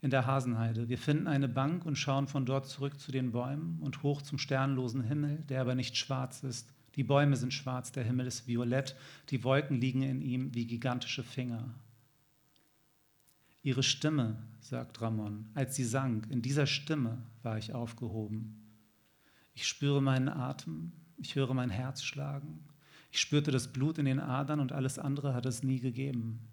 in 0.00 0.10
der 0.10 0.26
Hasenheide. 0.26 0.88
Wir 0.88 0.98
finden 0.98 1.26
eine 1.26 1.48
Bank 1.48 1.84
und 1.84 1.96
schauen 1.96 2.28
von 2.28 2.46
dort 2.46 2.66
zurück 2.66 2.98
zu 2.98 3.10
den 3.10 3.32
Bäumen 3.32 3.78
und 3.80 4.02
hoch 4.02 4.22
zum 4.22 4.38
sternlosen 4.38 5.02
Himmel, 5.02 5.38
der 5.48 5.60
aber 5.60 5.74
nicht 5.74 5.96
schwarz 5.96 6.42
ist. 6.42 6.72
Die 6.94 7.04
Bäume 7.04 7.36
sind 7.36 7.52
schwarz, 7.52 7.92
der 7.92 8.04
Himmel 8.04 8.26
ist 8.26 8.46
violett, 8.46 8.96
die 9.30 9.44
Wolken 9.44 9.80
liegen 9.80 10.02
in 10.02 10.22
ihm 10.22 10.54
wie 10.54 10.66
gigantische 10.66 11.22
Finger. 11.22 11.74
Ihre 13.68 13.82
Stimme, 13.82 14.38
sagt 14.60 15.02
Ramon, 15.02 15.50
als 15.52 15.76
sie 15.76 15.84
sang, 15.84 16.24
in 16.30 16.40
dieser 16.40 16.64
Stimme 16.64 17.18
war 17.42 17.58
ich 17.58 17.74
aufgehoben. 17.74 18.64
Ich 19.52 19.66
spüre 19.68 20.00
meinen 20.00 20.30
Atem, 20.30 20.92
ich 21.18 21.34
höre 21.34 21.52
mein 21.52 21.68
Herz 21.68 22.02
schlagen. 22.02 22.64
Ich 23.10 23.20
spürte 23.20 23.50
das 23.50 23.70
Blut 23.70 23.98
in 23.98 24.06
den 24.06 24.20
Adern 24.20 24.60
und 24.60 24.72
alles 24.72 24.98
andere 24.98 25.34
hat 25.34 25.44
es 25.44 25.62
nie 25.62 25.80
gegeben. 25.80 26.48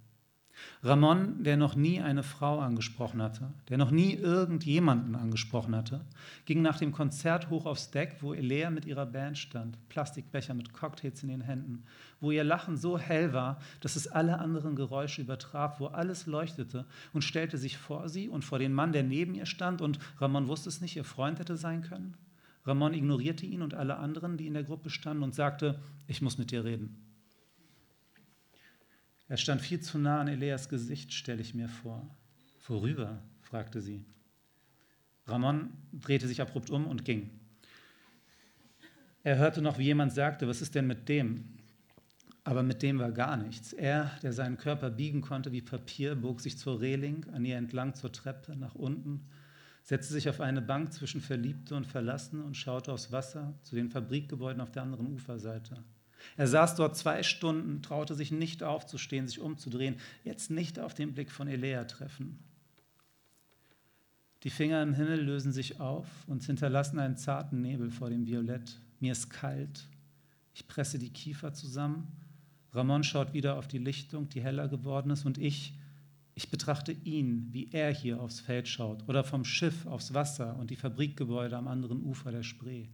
Ramon, 0.83 1.43
der 1.43 1.57
noch 1.57 1.75
nie 1.75 2.01
eine 2.01 2.23
Frau 2.23 2.59
angesprochen 2.59 3.21
hatte, 3.21 3.51
der 3.69 3.77
noch 3.77 3.91
nie 3.91 4.13
irgendjemanden 4.13 5.15
angesprochen 5.15 5.75
hatte, 5.75 6.01
ging 6.45 6.61
nach 6.61 6.77
dem 6.77 6.91
Konzert 6.91 7.49
hoch 7.49 7.65
aufs 7.65 7.91
Deck, 7.91 8.17
wo 8.21 8.33
Elea 8.33 8.69
mit 8.69 8.85
ihrer 8.85 9.05
Band 9.05 9.37
stand, 9.37 9.77
Plastikbecher 9.89 10.53
mit 10.53 10.73
Cocktails 10.73 11.23
in 11.23 11.29
den 11.29 11.41
Händen, 11.41 11.83
wo 12.19 12.31
ihr 12.31 12.43
Lachen 12.43 12.77
so 12.77 12.97
hell 12.97 13.33
war, 13.33 13.59
dass 13.81 13.95
es 13.95 14.07
alle 14.07 14.39
anderen 14.39 14.75
Geräusche 14.75 15.21
übertraf, 15.21 15.79
wo 15.79 15.87
alles 15.87 16.25
leuchtete 16.25 16.85
und 17.13 17.23
stellte 17.23 17.57
sich 17.57 17.77
vor 17.77 18.09
sie 18.09 18.29
und 18.29 18.45
vor 18.45 18.59
den 18.59 18.73
Mann, 18.73 18.91
der 18.91 19.03
neben 19.03 19.35
ihr 19.35 19.45
stand 19.45 19.81
und 19.81 19.99
Ramon 20.19 20.47
wusste 20.47 20.69
es 20.69 20.81
nicht, 20.81 20.95
ihr 20.95 21.03
Freund 21.03 21.39
hätte 21.39 21.57
sein 21.57 21.81
können. 21.81 22.15
Ramon 22.65 22.93
ignorierte 22.93 23.45
ihn 23.45 23.61
und 23.61 23.73
alle 23.73 23.97
anderen, 23.97 24.37
die 24.37 24.47
in 24.47 24.53
der 24.53 24.63
Gruppe 24.63 24.89
standen 24.89 25.23
und 25.23 25.35
sagte, 25.35 25.79
ich 26.07 26.21
muss 26.21 26.37
mit 26.37 26.51
dir 26.51 26.63
reden. 26.63 27.04
Er 29.27 29.37
stand 29.37 29.61
viel 29.61 29.79
zu 29.79 29.97
nah 29.97 30.21
an 30.21 30.27
Eleas 30.27 30.69
Gesicht, 30.69 31.13
stelle 31.13 31.41
ich 31.41 31.53
mir 31.55 31.67
vor. 31.67 32.07
Worüber? 32.67 33.21
fragte 33.41 33.81
sie. 33.81 34.05
Ramon 35.27 35.71
drehte 35.93 36.27
sich 36.27 36.41
abrupt 36.41 36.69
um 36.69 36.85
und 36.85 37.05
ging. 37.05 37.31
Er 39.23 39.37
hörte 39.37 39.61
noch, 39.61 39.79
wie 39.79 39.85
jemand 39.85 40.13
sagte, 40.13 40.47
was 40.47 40.61
ist 40.61 40.75
denn 40.75 40.85
mit 40.85 41.09
dem? 41.09 41.45
Aber 42.43 42.61
mit 42.61 42.83
dem 42.83 42.99
war 42.99 43.11
gar 43.11 43.37
nichts. 43.37 43.73
Er, 43.73 44.11
der 44.21 44.33
seinen 44.33 44.57
Körper 44.57 44.91
biegen 44.91 45.21
konnte 45.21 45.51
wie 45.51 45.63
Papier, 45.63 46.13
bog 46.13 46.41
sich 46.41 46.59
zur 46.59 46.79
Reling, 46.79 47.25
an 47.33 47.43
ihr 47.43 47.57
entlang 47.57 47.95
zur 47.95 48.11
Treppe, 48.11 48.55
nach 48.55 48.75
unten, 48.75 49.25
setzte 49.81 50.13
sich 50.13 50.29
auf 50.29 50.41
eine 50.41 50.61
Bank 50.61 50.93
zwischen 50.93 51.21
Verliebte 51.21 51.75
und 51.75 51.87
Verlassene 51.87 52.43
und 52.43 52.55
schaute 52.55 52.93
aufs 52.93 53.11
Wasser 53.11 53.55
zu 53.63 53.75
den 53.75 53.89
Fabrikgebäuden 53.89 54.61
auf 54.61 54.71
der 54.71 54.83
anderen 54.83 55.07
Uferseite. 55.07 55.83
Er 56.37 56.47
saß 56.47 56.75
dort 56.75 56.97
zwei 56.97 57.23
Stunden, 57.23 57.81
traute 57.81 58.15
sich 58.15 58.31
nicht 58.31 58.63
aufzustehen, 58.63 59.27
sich 59.27 59.39
umzudrehen, 59.39 59.95
jetzt 60.23 60.51
nicht 60.51 60.79
auf 60.79 60.93
den 60.93 61.13
Blick 61.13 61.31
von 61.31 61.47
Elea 61.47 61.85
treffen. 61.85 62.39
Die 64.43 64.51
Finger 64.51 64.83
im 64.83 64.93
Himmel 64.93 65.21
lösen 65.21 65.51
sich 65.51 65.79
auf 65.79 66.07
und 66.27 66.43
hinterlassen 66.43 66.99
einen 66.99 67.17
zarten 67.17 67.61
Nebel 67.61 67.89
vor 67.89 68.11
dem 68.11 68.27
Violett. 68.27 68.79
Mir 68.99 69.11
ist 69.13 69.31
kalt. 69.31 69.87
Ich 70.53 70.67
presse 70.67 70.99
die 70.99 71.09
Kiefer 71.09 71.53
zusammen. 71.53 72.07
Ramon 72.71 73.03
schaut 73.03 73.33
wieder 73.33 73.57
auf 73.57 73.67
die 73.67 73.79
Lichtung, 73.79 74.29
die 74.29 74.41
heller 74.41 74.67
geworden 74.67 75.09
ist, 75.09 75.25
und 75.25 75.37
ich, 75.37 75.73
ich 76.35 76.51
betrachte 76.51 76.91
ihn, 76.91 77.47
wie 77.51 77.71
er 77.71 77.91
hier 77.91 78.21
aufs 78.21 78.39
Feld 78.39 78.67
schaut 78.67 79.07
oder 79.07 79.23
vom 79.23 79.45
Schiff 79.45 79.85
aufs 79.87 80.13
Wasser 80.13 80.55
und 80.57 80.69
die 80.69 80.75
Fabrikgebäude 80.75 81.57
am 81.57 81.67
anderen 81.67 82.03
Ufer 82.03 82.31
der 82.31 82.43
Spree. 82.43 82.87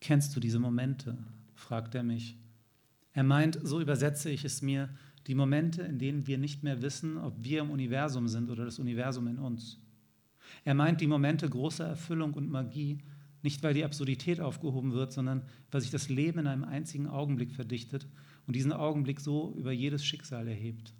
Kennst 0.00 0.34
du 0.34 0.40
diese 0.40 0.58
Momente? 0.58 1.16
Fragt 1.58 1.94
er 1.94 2.02
mich. 2.02 2.38
Er 3.12 3.24
meint, 3.24 3.58
so 3.62 3.80
übersetze 3.80 4.30
ich 4.30 4.44
es 4.44 4.62
mir, 4.62 4.88
die 5.26 5.34
Momente, 5.34 5.82
in 5.82 5.98
denen 5.98 6.26
wir 6.26 6.38
nicht 6.38 6.62
mehr 6.62 6.80
wissen, 6.82 7.18
ob 7.18 7.34
wir 7.44 7.60
im 7.60 7.70
Universum 7.70 8.28
sind 8.28 8.50
oder 8.50 8.64
das 8.64 8.78
Universum 8.78 9.26
in 9.26 9.38
uns. 9.38 9.78
Er 10.64 10.74
meint 10.74 11.00
die 11.00 11.06
Momente 11.06 11.48
großer 11.48 11.86
Erfüllung 11.86 12.34
und 12.34 12.50
Magie, 12.50 12.98
nicht 13.42 13.62
weil 13.62 13.74
die 13.74 13.84
Absurdität 13.84 14.40
aufgehoben 14.40 14.92
wird, 14.92 15.12
sondern 15.12 15.42
weil 15.70 15.80
sich 15.80 15.90
das 15.90 16.08
Leben 16.08 16.40
in 16.40 16.46
einem 16.46 16.64
einzigen 16.64 17.06
Augenblick 17.06 17.52
verdichtet 17.52 18.06
und 18.46 18.56
diesen 18.56 18.72
Augenblick 18.72 19.20
so 19.20 19.54
über 19.56 19.72
jedes 19.72 20.04
Schicksal 20.04 20.48
erhebt. 20.48 20.94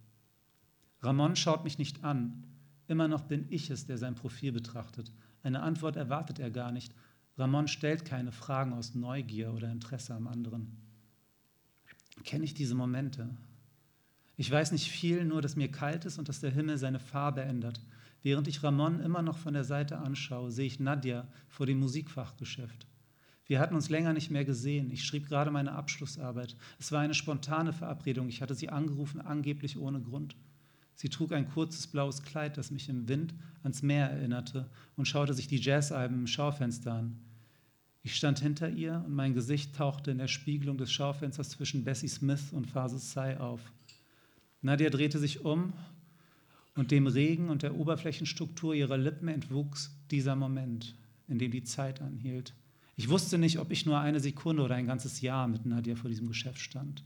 Ramon 1.01 1.37
schaut 1.37 1.65
mich 1.65 1.79
nicht 1.79 2.05
an. 2.05 2.45
Immer 2.87 3.09
noch 3.09 3.23
bin 3.23 3.47
ich 3.49 3.71
es, 3.71 3.87
der 3.87 3.99
sein 3.99 4.15
Profil 4.15 4.53
betrachtet. 4.53 5.13
Eine 5.43 5.63
Antwort 5.63 5.97
erwartet 5.97 6.39
er 6.39 6.51
gar 6.51 6.73
nicht, 6.73 6.95
Ramon 7.39 7.69
stellt 7.69 8.05
keine 8.05 8.33
Fragen 8.33 8.73
aus 8.73 8.97
Neugier 8.97 9.55
oder 9.55 9.71
Interesse 9.71 10.13
am 10.15 10.27
anderen. 10.27 10.77
Kenne 12.25 12.45
ich 12.45 12.55
diese 12.55 12.75
Momente? 12.75 13.29
Ich 14.37 14.51
weiß 14.51 14.73
nicht 14.73 14.91
viel, 14.91 15.25
nur 15.25 15.41
dass 15.41 15.55
mir 15.55 15.71
kalt 15.71 16.05
ist 16.05 16.19
und 16.19 16.29
dass 16.29 16.41
der 16.41 16.51
Himmel 16.51 16.79
seine 16.79 16.99
Farbe 16.99 17.43
ändert. 17.43 17.81
Während 18.23 18.49
ich 18.49 18.63
Ramon 18.63 19.01
immer 19.01 19.23
noch 19.23 19.39
von 19.39 19.55
der 19.55 19.65
Seite 19.65 19.99
anschaue, 19.99 20.51
sehe 20.51 20.67
ich 20.67 20.81
Nadja 20.81 21.29
vor 21.49 21.67
dem 21.67 21.79
Musikfachgeschäft. 21.79 22.87
Wir 23.47 23.61
hatten 23.61 23.77
uns 23.77 23.89
länger 23.89 24.13
nicht 24.13 24.31
mehr 24.31 24.45
gesehen. 24.45 24.91
Ich 24.91 25.05
schrieb 25.05 25.29
gerade 25.29 25.51
meine 25.51 25.73
Abschlussarbeit. 25.73 26.57
Es 26.79 26.91
war 26.93 27.01
eine 27.01 27.15
spontane 27.15 27.73
Verabredung. 27.73 28.29
Ich 28.29 28.43
hatte 28.43 28.55
sie 28.55 28.69
angerufen, 28.69 29.21
angeblich 29.21 29.79
ohne 29.79 30.01
Grund. 30.01 30.37
Sie 30.97 31.09
trug 31.09 31.33
ein 31.33 31.49
kurzes 31.49 31.87
blaues 31.87 32.25
Kleid, 32.25 32.59
das 32.59 32.73
mich 32.73 32.89
im 32.89 33.09
Wind 33.09 33.33
ans 33.63 33.83
Meer 33.83 34.11
erinnerte, 34.11 34.69
und 34.97 35.07
schaute 35.07 35.33
sich 35.33 35.47
die 35.47 35.61
Jazzalben 35.61 36.19
im 36.19 36.27
Schaufenster 36.27 36.93
an. 36.93 37.17
Ich 38.09 38.17
stand 38.17 38.41
hinter 38.41 38.71
ihr 38.71 39.05
und 39.05 39.15
mein 39.15 39.35
Gesicht 39.35 39.77
tauchte 39.77 40.11
in 40.11 40.17
der 40.17 40.29
Spiegelung 40.29 40.79
des 40.79 40.91
Schaufensters 40.91 41.51
zwischen 41.51 41.85
Bessie 41.85 42.09
Smith 42.09 42.53
und 42.53 42.67
Phase 42.67 42.97
Sai 42.97 43.39
auf. 43.39 43.61
Nadia 44.63 44.89
drehte 44.89 45.19
sich 45.19 45.45
um 45.45 45.75
und 46.75 46.91
dem 46.91 47.07
Regen 47.07 47.51
und 47.51 47.63
der 47.63 47.75
Oberflächenstruktur 47.75 48.75
ihrer 48.75 48.97
Lippen 48.97 49.29
entwuchs 49.29 49.95
dieser 50.11 50.37
Moment, 50.37 50.95
in 51.29 51.39
dem 51.39 51.51
die 51.51 51.65
Zeit 51.65 52.01
anhielt. 52.01 52.55
Ich 52.97 53.11
wusste 53.11 53.37
nicht, 53.37 53.59
ob 53.59 53.71
ich 53.71 53.85
nur 53.85 54.01
eine 54.01 54.21
Sekunde 54.21 54.63
oder 54.63 54.77
ein 54.77 54.87
ganzes 54.87 55.21
Jahr 55.21 55.47
mit 55.47 55.67
Nadia 55.67 55.95
vor 55.95 56.09
diesem 56.09 56.29
Geschäft 56.29 56.61
stand. 56.61 57.05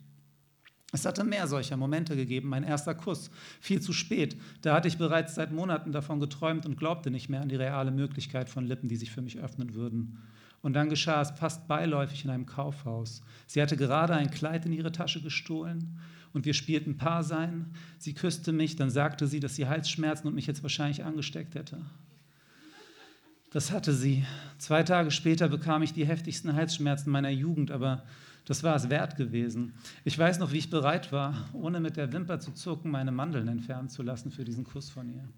Es 0.92 1.04
hatte 1.04 1.24
mehr 1.24 1.48
solcher 1.48 1.76
Momente 1.76 2.14
gegeben. 2.14 2.48
Mein 2.48 2.62
erster 2.62 2.94
Kuss, 2.94 3.32
viel 3.60 3.80
zu 3.80 3.92
spät. 3.92 4.36
Da 4.60 4.72
hatte 4.76 4.86
ich 4.86 4.98
bereits 4.98 5.34
seit 5.34 5.50
Monaten 5.50 5.90
davon 5.90 6.20
geträumt 6.20 6.64
und 6.64 6.76
glaubte 6.76 7.10
nicht 7.10 7.28
mehr 7.28 7.40
an 7.40 7.48
die 7.48 7.56
reale 7.56 7.90
Möglichkeit 7.90 8.48
von 8.48 8.68
Lippen, 8.68 8.88
die 8.88 8.96
sich 8.96 9.10
für 9.10 9.22
mich 9.22 9.40
öffnen 9.40 9.74
würden. 9.74 10.22
Und 10.62 10.74
dann 10.74 10.88
geschah 10.88 11.20
es 11.20 11.32
fast 11.32 11.66
beiläufig 11.66 12.24
in 12.24 12.30
einem 12.30 12.46
Kaufhaus. 12.46 13.22
Sie 13.46 13.60
hatte 13.60 13.76
gerade 13.76 14.14
ein 14.14 14.30
Kleid 14.30 14.64
in 14.64 14.72
ihre 14.72 14.92
Tasche 14.92 15.20
gestohlen 15.20 15.98
und 16.32 16.46
wir 16.46 16.54
spielten 16.54 16.96
Paar 16.96 17.24
sein. 17.24 17.66
Sie 17.98 18.14
küsste 18.14 18.52
mich, 18.52 18.76
dann 18.76 18.90
sagte 18.90 19.26
sie, 19.26 19.40
dass 19.40 19.56
sie 19.56 19.66
Halsschmerzen 19.66 20.28
und 20.28 20.34
mich 20.34 20.46
jetzt 20.46 20.62
wahrscheinlich 20.62 21.04
angesteckt 21.04 21.56
hätte. 21.56 21.78
Das 23.50 23.70
hatte 23.70 23.92
sie. 23.92 24.24
Zwei 24.56 24.82
Tage 24.82 25.10
später 25.10 25.48
bekam 25.48 25.82
ich 25.82 25.92
die 25.92 26.06
heftigsten 26.06 26.54
Halsschmerzen 26.54 27.10
meiner 27.10 27.28
Jugend, 27.28 27.70
aber 27.70 28.04
Das 28.44 28.64
war 28.64 28.74
es 28.74 28.90
wert 28.90 29.16
gewesen. 29.16 29.74
Ich 30.04 30.18
weiß 30.18 30.38
noch, 30.38 30.52
wie 30.52 30.58
ich 30.58 30.70
bereit 30.70 31.12
war, 31.12 31.48
ohne 31.52 31.78
mit 31.78 31.96
der 31.96 32.12
Wimper 32.12 32.40
zu 32.40 32.52
zucken, 32.52 32.90
meine 32.90 33.12
Mandeln 33.12 33.46
entfernen 33.46 33.88
zu 33.88 34.02
lassen 34.02 34.32
für 34.32 34.44
diesen 34.44 34.64
Kuss 34.64 34.90
von 34.90 35.08
ihr. 35.08 35.28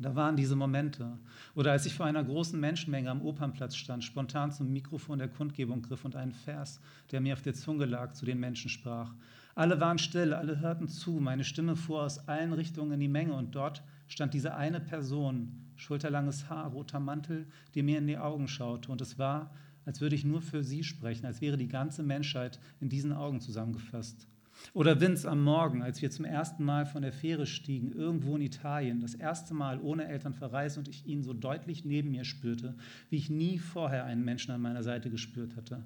Da 0.00 0.14
waren 0.16 0.34
diese 0.34 0.56
Momente. 0.56 1.18
Oder 1.54 1.72
als 1.72 1.84
ich 1.84 1.94
vor 1.94 2.06
einer 2.06 2.24
großen 2.24 2.58
Menschenmenge 2.58 3.10
am 3.10 3.20
Opernplatz 3.20 3.76
stand, 3.76 4.02
spontan 4.02 4.50
zum 4.50 4.72
Mikrofon 4.72 5.18
der 5.18 5.28
Kundgebung 5.28 5.82
griff 5.82 6.06
und 6.06 6.16
einen 6.16 6.32
Vers, 6.32 6.80
der 7.10 7.20
mir 7.20 7.34
auf 7.34 7.42
der 7.42 7.52
Zunge 7.52 7.84
lag, 7.84 8.14
zu 8.14 8.24
den 8.24 8.40
Menschen 8.40 8.70
sprach. 8.70 9.12
Alle 9.54 9.78
waren 9.78 9.98
still, 9.98 10.32
alle 10.32 10.60
hörten 10.60 10.88
zu, 10.88 11.12
meine 11.12 11.44
Stimme 11.44 11.76
fuhr 11.76 12.02
aus 12.02 12.28
allen 12.28 12.54
Richtungen 12.54 12.92
in 12.92 13.00
die 13.00 13.08
Menge 13.08 13.34
und 13.34 13.54
dort 13.54 13.82
stand 14.08 14.32
diese 14.32 14.54
eine 14.54 14.80
Person, 14.80 15.66
schulterlanges 15.76 16.48
Haar, 16.48 16.70
roter 16.70 17.00
Mantel, 17.00 17.46
die 17.74 17.82
mir 17.82 17.98
in 17.98 18.06
die 18.06 18.16
Augen 18.16 18.48
schaute. 18.48 18.90
Und 18.90 19.02
es 19.02 19.18
war, 19.18 19.50
als 19.84 20.00
würde 20.00 20.16
ich 20.16 20.24
nur 20.24 20.40
für 20.40 20.64
sie 20.64 20.82
sprechen, 20.82 21.26
als 21.26 21.42
wäre 21.42 21.58
die 21.58 21.68
ganze 21.68 22.02
Menschheit 22.02 22.58
in 22.80 22.88
diesen 22.88 23.12
Augen 23.12 23.40
zusammengefasst. 23.40 24.26
Oder 24.72 25.00
Vince 25.00 25.28
am 25.28 25.42
Morgen, 25.42 25.82
als 25.82 26.00
wir 26.00 26.10
zum 26.10 26.24
ersten 26.24 26.64
Mal 26.64 26.86
von 26.86 27.02
der 27.02 27.12
Fähre 27.12 27.46
stiegen, 27.46 27.92
irgendwo 27.92 28.36
in 28.36 28.42
Italien, 28.42 29.00
das 29.00 29.14
erste 29.14 29.54
Mal 29.54 29.80
ohne 29.80 30.06
Eltern 30.06 30.34
verreist 30.34 30.78
und 30.78 30.88
ich 30.88 31.06
ihn 31.06 31.22
so 31.22 31.32
deutlich 31.32 31.84
neben 31.84 32.10
mir 32.10 32.24
spürte, 32.24 32.76
wie 33.08 33.16
ich 33.16 33.30
nie 33.30 33.58
vorher 33.58 34.04
einen 34.04 34.24
Menschen 34.24 34.52
an 34.52 34.60
meiner 34.60 34.82
Seite 34.82 35.10
gespürt 35.10 35.56
hatte. 35.56 35.84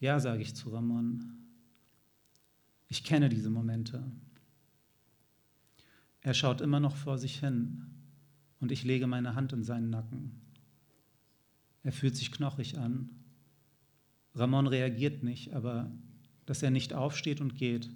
Ja, 0.00 0.18
sage 0.20 0.42
ich 0.42 0.54
zu 0.54 0.70
Ramon, 0.70 1.32
ich 2.88 3.04
kenne 3.04 3.28
diese 3.28 3.48
Momente. 3.48 4.02
Er 6.20 6.34
schaut 6.34 6.60
immer 6.60 6.80
noch 6.80 6.96
vor 6.96 7.18
sich 7.18 7.40
hin 7.40 7.86
und 8.60 8.70
ich 8.70 8.84
lege 8.84 9.06
meine 9.06 9.34
Hand 9.34 9.52
in 9.52 9.62
seinen 9.62 9.90
Nacken. 9.90 10.40
Er 11.82 11.92
fühlt 11.92 12.16
sich 12.16 12.30
knochig 12.30 12.78
an. 12.78 13.10
Ramon 14.34 14.66
reagiert 14.66 15.22
nicht, 15.22 15.52
aber 15.54 15.90
dass 16.52 16.62
er 16.62 16.70
nicht 16.70 16.92
aufsteht 16.92 17.40
und 17.40 17.54
geht, 17.54 17.88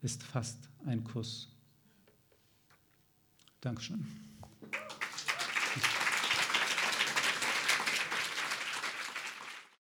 ist 0.00 0.22
fast 0.22 0.70
ein 0.86 1.04
Kuss. 1.04 1.54
Dankeschön. 3.60 4.06